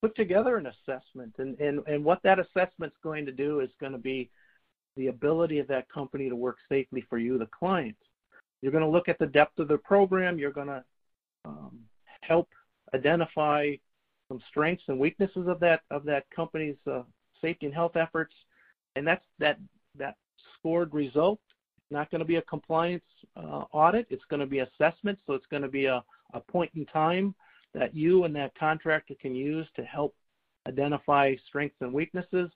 [0.02, 3.92] put together an assessment and, and, and what that assessment's going to do is going
[3.92, 4.30] to be
[4.96, 7.98] the ability of that company to work safely for you, the client.
[8.62, 10.40] You're going to look at the depth of the program.
[10.40, 10.84] You're going to
[11.46, 11.80] um,
[12.22, 12.50] help
[12.94, 13.76] identify
[14.28, 17.04] some strengths and weaknesses of that of that company's uh,
[17.42, 18.34] safety and health efforts,
[18.96, 19.60] and that's that
[19.96, 20.16] that
[20.58, 21.40] scored result.
[21.78, 23.04] It's not going to be a compliance
[23.38, 24.08] uh, audit.
[24.10, 25.20] It's going to be assessment.
[25.26, 26.04] So it's going to be a,
[26.34, 27.34] a point in time
[27.74, 30.16] that you and that contractor can use to help
[30.68, 32.50] identify strengths and weaknesses,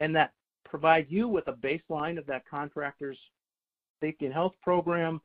[0.00, 0.32] and that
[0.64, 3.18] provide you with a baseline of that contractor's
[4.00, 5.20] safety and health program.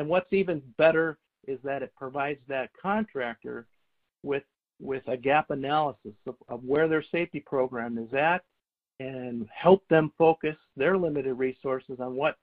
[0.00, 3.66] And what's even better is that it provides that contractor
[4.22, 4.44] with
[4.80, 8.42] with a gap analysis of, of where their safety program is at
[8.98, 12.38] and help them focus their limited resources on what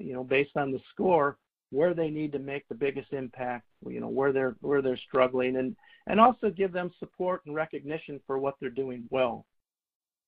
[0.00, 1.38] you know based on the score
[1.70, 5.58] where they need to make the biggest impact, you know, where they're where they're struggling,
[5.58, 5.76] and
[6.08, 9.46] and also give them support and recognition for what they're doing well.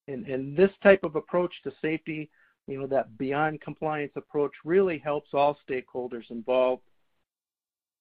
[0.07, 2.31] And and this type of approach to safety,
[2.67, 6.83] you know, that beyond compliance approach really helps all stakeholders involved.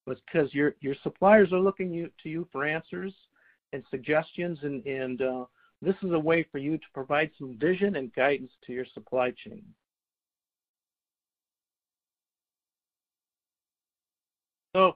[0.05, 3.13] Because your your suppliers are looking you, to you for answers
[3.71, 5.45] and suggestions, and and uh,
[5.81, 9.31] this is a way for you to provide some vision and guidance to your supply
[9.31, 9.63] chain.
[14.73, 14.95] So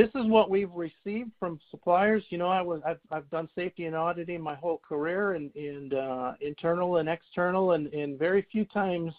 [0.00, 2.24] this is what we've received from suppliers.
[2.30, 5.92] You know, I was I've, I've done safety and auditing my whole career, and, and
[5.92, 9.12] uh, internal and external, and, and very few times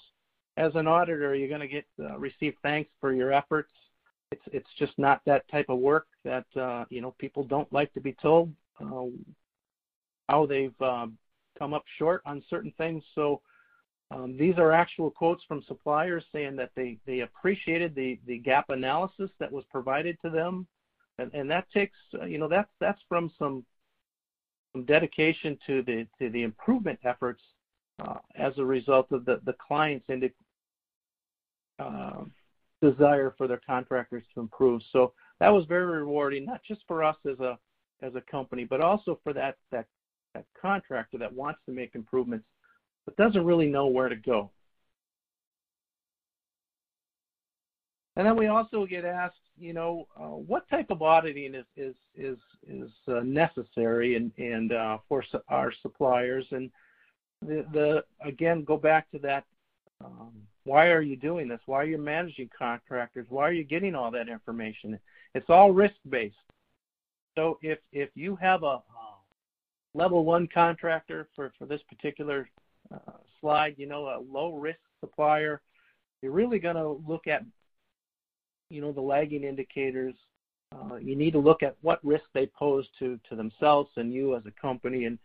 [0.58, 3.70] as an auditor you're going to get uh, receive thanks for your efforts.
[4.32, 7.94] It's it's just not that type of work that uh, you know people don't like
[7.94, 8.52] to be told
[8.84, 9.06] uh,
[10.30, 11.16] how they've um,
[11.60, 13.04] come up short on certain things.
[13.14, 13.42] So
[14.12, 18.70] um, these are actual quotes from suppliers saying that they, they appreciated the, the gap
[18.70, 20.68] analysis that was provided to them.
[21.18, 23.64] And, and that takes, uh, you know, that's, that's from some,
[24.74, 27.41] some dedication to the, to the improvement efforts
[27.99, 30.34] uh, as a result of the, the client's indi-
[31.80, 32.24] uh,
[32.82, 34.82] desire for their contractors to improve.
[34.91, 37.57] So that was very rewarding, not just for us as a,
[38.01, 39.86] as a company, but also for that, that,
[40.34, 42.45] that contractor that wants to make improvements
[43.16, 44.51] but doesn't really know where to go.
[48.16, 51.95] And then we also get asked, you know, uh, what type of auditing is is
[52.16, 52.38] is
[52.68, 56.45] is uh, necessary and and uh, for su- our suppliers.
[56.51, 56.70] And
[57.41, 59.45] the the again go back to that.
[60.03, 60.32] Um,
[60.66, 61.62] why are you doing this?
[61.66, 63.28] Why are you managing contractors?
[63.30, 64.99] Why are you getting all that information?
[65.34, 66.36] It's all risk based.
[67.36, 68.84] So if if you have a, a
[69.93, 72.61] level one contractor for for this particular uh,
[73.39, 75.62] slide, you know, a low risk supplier,
[76.22, 77.44] you're really going to look at,
[78.70, 80.14] you know, the lagging indicators.
[80.74, 84.44] Uh, you need to look at what risk they pose to, themselves and you as
[84.46, 85.18] a company and,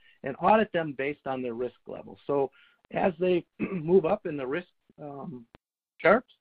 [0.42, 2.18] audit them based on their risk level.
[2.26, 2.50] So
[2.90, 4.66] as they move up in the risk
[5.00, 5.46] um,
[6.00, 6.32] charts,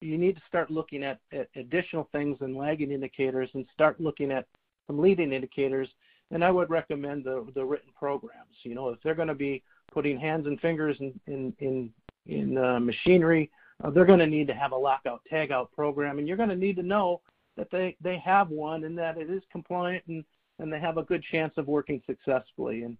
[0.00, 1.20] you need to start looking at,
[1.54, 4.46] additional things and lagging indicators and start looking at
[4.88, 5.88] some leading indicators.
[6.32, 8.56] And I would recommend the, the written programs.
[8.64, 9.62] You know, if they're going to be
[9.92, 11.92] putting hands and fingers in in
[12.26, 13.50] in, uh, machinery,
[13.82, 16.56] uh, they're going to need to have a lockout tagout program, and you're going to
[16.56, 17.20] need to know
[17.56, 20.24] that they they have one and that it is compliant and
[20.58, 22.82] and they have a good chance of working successfully.
[22.82, 22.96] And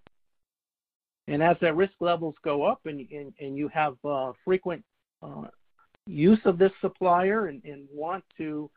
[1.26, 4.84] and as that risk levels go up and and, and you have uh, frequent
[5.22, 5.48] uh,
[6.06, 8.70] use of this supplier and, and want to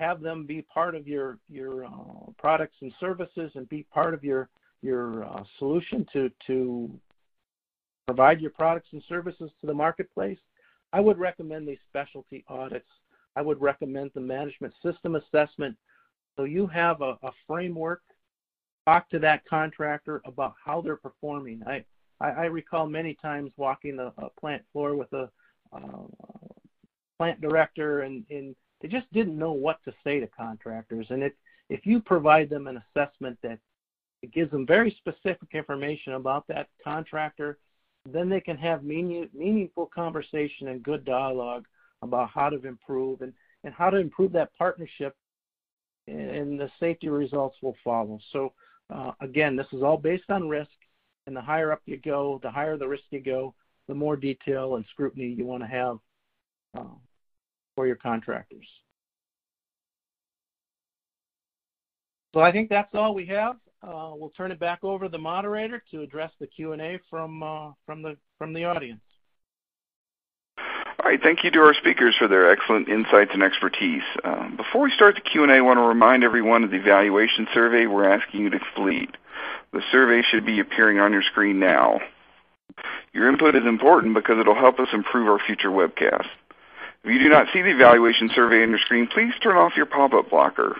[0.00, 4.24] have them be part of your your uh, products and services and be part of
[4.24, 4.48] your
[4.82, 6.90] your uh, solution to to
[8.08, 10.38] provide your products and services to the marketplace,
[10.94, 12.88] I would recommend these specialty audits.
[13.36, 15.76] I would recommend the management system assessment
[16.34, 18.00] so you have a, a framework.
[18.86, 21.60] Talk to that contractor about how they're performing.
[21.66, 21.84] I,
[22.18, 25.28] I, I recall many times walking the plant floor with a
[25.76, 26.06] uh,
[27.18, 31.08] plant director, and, and they just didn't know what to say to contractors.
[31.10, 31.34] And if,
[31.68, 33.58] if you provide them an assessment that
[34.32, 37.58] gives them very specific information about that contractor
[38.06, 41.66] then they can have meaning, meaningful conversation and good dialogue
[42.02, 43.32] about how to improve and,
[43.64, 45.14] and how to improve that partnership
[46.06, 48.18] and the safety results will follow.
[48.32, 48.52] So
[48.90, 50.70] uh, again, this is all based on risk
[51.26, 53.54] and the higher up you go, the higher the risk you go,
[53.86, 55.98] the more detail and scrutiny you want to have
[56.76, 56.94] uh,
[57.74, 58.66] for your contractors.
[62.34, 63.56] So I think that's all we have.
[63.82, 67.70] Uh, we'll turn it back over to the moderator to address the Q&A from, uh,
[67.86, 69.00] from, the, from the audience.
[70.58, 74.02] All right, thank you to our speakers for their excellent insights and expertise.
[74.24, 77.86] Um, before we start the Q&A, I want to remind everyone of the evaluation survey
[77.86, 79.16] we're asking you to complete.
[79.72, 82.00] The survey should be appearing on your screen now.
[83.12, 86.28] Your input is important because it'll help us improve our future webcasts.
[87.04, 89.86] If you do not see the evaluation survey on your screen, please turn off your
[89.86, 90.76] pop-up blocker.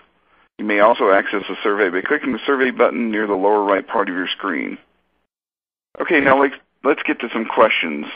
[0.58, 3.86] You may also access the survey by clicking the survey button near the lower right
[3.86, 4.78] part of your screen.
[6.00, 6.54] Okay, now let's,
[6.84, 8.06] let's get to some questions.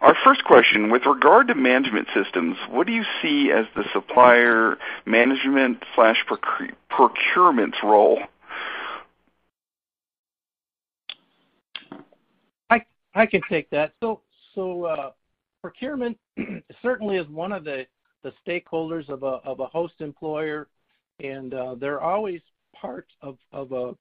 [0.00, 4.76] Our first question, with regard to management systems, what do you see as the supplier
[5.06, 6.24] management slash
[6.88, 8.18] procurement's role?
[12.68, 12.82] I
[13.14, 13.92] I can take that.
[14.00, 14.22] So
[14.56, 15.10] so uh,
[15.62, 16.18] procurement
[16.82, 17.86] certainly is one of the
[18.24, 20.66] the stakeholders of a of a host employer,
[21.22, 22.40] and uh, they're always
[22.74, 23.94] part of of a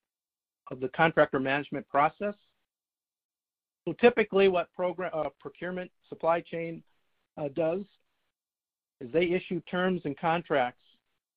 [0.71, 2.35] of the contractor management process.
[3.85, 6.83] So typically, what program uh, procurement supply chain
[7.37, 7.81] uh, does
[8.99, 10.83] is they issue terms and contracts,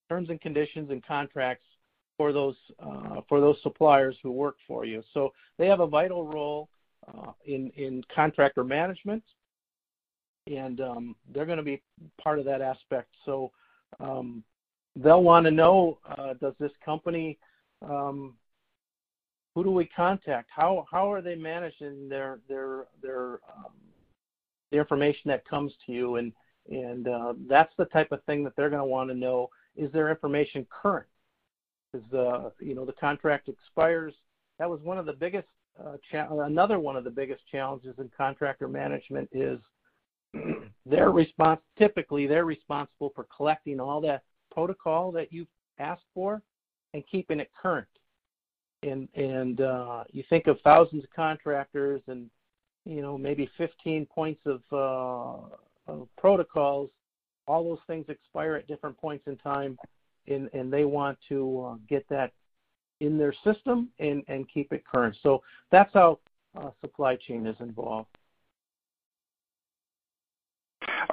[0.08, 1.66] terms and conditions and contracts
[2.16, 5.02] for those uh, for those suppliers who work for you.
[5.12, 6.68] So they have a vital role
[7.08, 9.22] uh, in in contractor management,
[10.46, 11.82] and um, they're going to be
[12.22, 13.08] part of that aspect.
[13.24, 13.50] So
[14.00, 14.44] um,
[14.96, 17.38] they'll want to know: uh, Does this company
[17.82, 18.34] um,
[19.54, 20.50] who do we contact?
[20.54, 23.72] How how are they managing their their their um,
[24.70, 26.16] the information that comes to you?
[26.16, 26.32] And
[26.68, 29.50] and uh, that's the type of thing that they're going to want to know.
[29.76, 31.06] Is their information current?
[31.92, 34.14] Because uh, you know the contract expires.
[34.58, 35.48] That was one of the biggest
[36.10, 39.58] cha- another one of the biggest challenges in contractor management is
[41.78, 44.22] typically they're responsible for collecting all that
[44.54, 45.48] protocol that you've
[45.78, 46.40] asked for
[46.94, 47.88] and keeping it current
[48.84, 52.28] and and uh, you think of thousands of contractors and
[52.84, 56.90] you know maybe 15 points of, uh, of protocols.
[57.46, 59.78] All those things expire at different points in time,
[60.28, 62.32] and and they want to uh, get that
[63.00, 65.16] in their system and and keep it current.
[65.22, 66.20] So that's how
[66.56, 68.08] uh, supply chain is involved.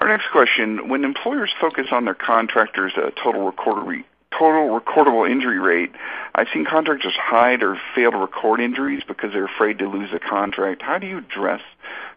[0.01, 2.93] Our next question: When employers focus on their contractors'
[3.23, 5.91] total recordable total recordable injury rate,
[6.33, 10.19] I've seen contractors hide or fail to record injuries because they're afraid to lose a
[10.19, 10.81] contract.
[10.81, 11.61] How do you address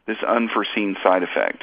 [0.07, 1.63] this unforeseen side effect?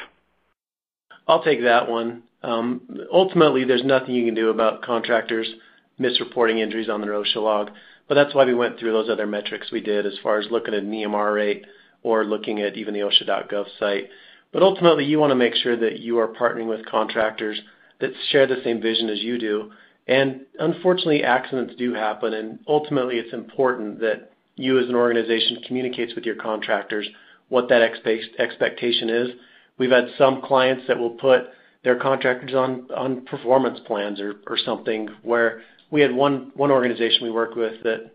[1.28, 2.24] I'll take that one.
[2.44, 5.52] Um, ultimately, there's nothing you can do about contractors
[6.00, 7.72] misreporting injuries on their OSHA log,
[8.08, 10.76] but that's why we went through those other metrics we did as far as looking
[10.76, 11.66] at an EMR rate
[12.04, 14.10] or looking at even the OSHA.gov site.
[14.52, 17.60] But ultimately, you want to make sure that you are partnering with contractors
[18.00, 19.72] that share the same vision as you do
[20.08, 26.14] and Unfortunately, accidents do happen, and ultimately, it's important that you as an organization communicates
[26.14, 27.08] with your contractors
[27.50, 29.30] what that expectation is.
[29.78, 31.46] We've had some clients that will put
[31.84, 37.24] their contractors on on performance plans or or something, where we had one, one organization
[37.24, 38.12] we worked with that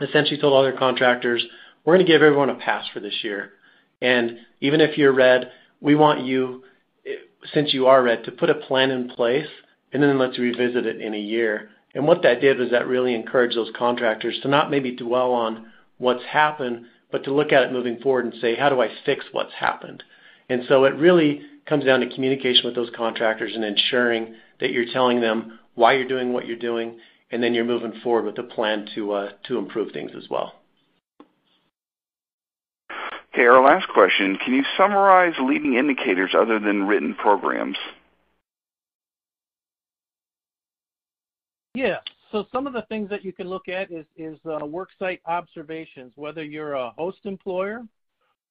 [0.00, 1.44] essentially told all their contractors,
[1.84, 3.52] "We're going to give everyone a pass for this year.
[4.00, 5.52] and Even if you're red,
[5.86, 6.64] we want you,
[7.54, 9.46] since you are red, to put a plan in place
[9.92, 11.70] and then let's revisit it in a year.
[11.94, 15.68] And what that did was that really encouraged those contractors to not maybe dwell on
[15.98, 19.26] what's happened, but to look at it moving forward and say, how do I fix
[19.30, 20.02] what's happened?
[20.48, 24.92] And so it really comes down to communication with those contractors and ensuring that you're
[24.92, 26.98] telling them why you're doing what you're doing,
[27.30, 30.55] and then you're moving forward with a plan to uh, to improve things as well.
[33.36, 34.38] Okay, our last question.
[34.42, 37.76] Can you summarize leading indicators other than written programs?
[41.74, 41.98] Yeah.
[42.32, 46.42] So some of the things that you can look at is uh, worksite observations, whether
[46.42, 47.82] you're a host employer,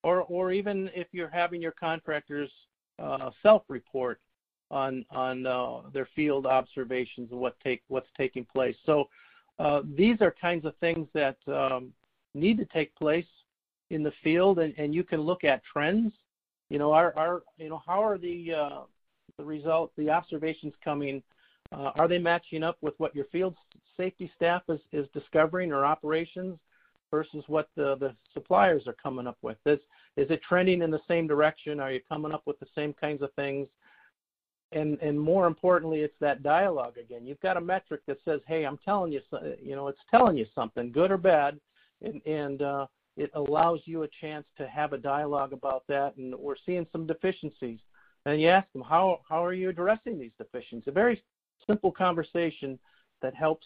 [0.04, 2.52] or even if you're having your contractors
[3.00, 4.20] uh, self-report
[4.70, 7.32] on uh, their field observations
[7.64, 8.76] take what's taking place.
[8.86, 9.10] So
[9.98, 11.92] these are kinds of things that um,
[12.36, 13.26] need to take place
[13.90, 16.14] in the field, and, you can look at trends.
[16.70, 18.82] You know, our, you know how are the uh,
[19.38, 21.22] the results, the observations coming
[21.72, 23.56] uh, are they matching up with what your field
[23.98, 24.62] safety staff
[24.92, 26.58] is discovering or operations
[27.12, 29.58] versus what the suppliers are coming up with?
[29.66, 29.80] Is
[30.16, 31.80] it trending in the same direction?
[31.80, 33.68] Are you coming up with the same kinds of things?
[34.72, 37.26] And More importantly, it's that dialogue again.
[37.26, 39.22] You've got a metric that says, "Hey, I'm telling you
[39.62, 41.60] you know, it's telling you something, good or bad,"
[42.26, 42.88] and uh,
[43.18, 47.08] it allows you a chance to have a dialogue about that, and we're seeing some
[47.08, 47.80] deficiencies.
[48.26, 51.24] And You ask them, "How how are you addressing these deficiencies?" A very
[51.68, 52.80] simple conversation
[53.22, 53.66] that helps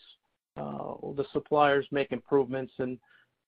[0.58, 2.74] uh, the suppliers make improvements.
[2.80, 3.00] And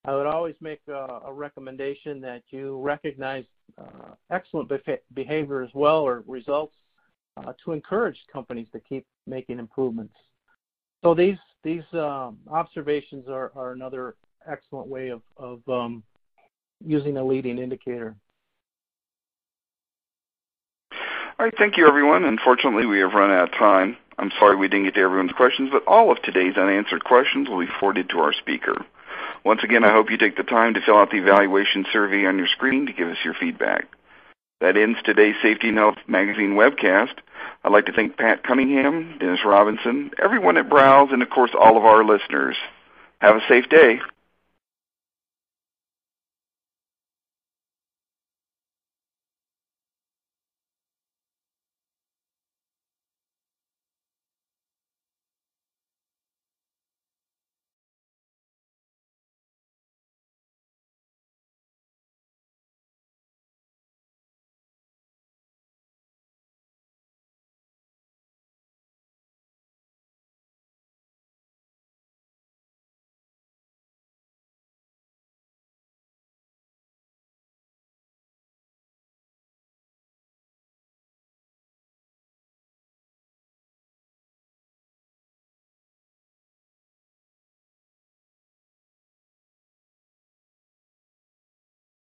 [0.06, 3.46] I would always make a, a recommendation that you recognize
[3.78, 4.72] uh, excellent
[5.14, 6.76] behavior as well or results
[7.38, 10.16] uh, to encourage companies to keep making improvements.
[11.04, 14.16] So these these um, observations are, are another
[14.50, 16.04] excellent way of, of um,
[16.86, 18.16] using a leading indicator.
[21.40, 21.58] All right.
[21.58, 22.24] Thank you, everyone.
[22.24, 23.98] Unfortunately, we have run out of time.
[24.20, 27.60] I'm sorry we didn't get to everyone's questions, but all of today's unanswered questions will
[27.60, 28.86] be forwarded to our speaker.
[29.44, 32.38] Once again, I hope you take the time to fill out the evaluation survey on
[32.38, 33.88] your screen to give us your feedback.
[34.60, 37.16] That ends today's Safety and Health Magazine webcast.
[37.64, 41.78] I'd like to thank Pat Cunningham, Dennis Robinson, everyone at BROWZ, and of course all
[41.78, 42.56] of our listeners.
[43.20, 44.00] Have a safe day.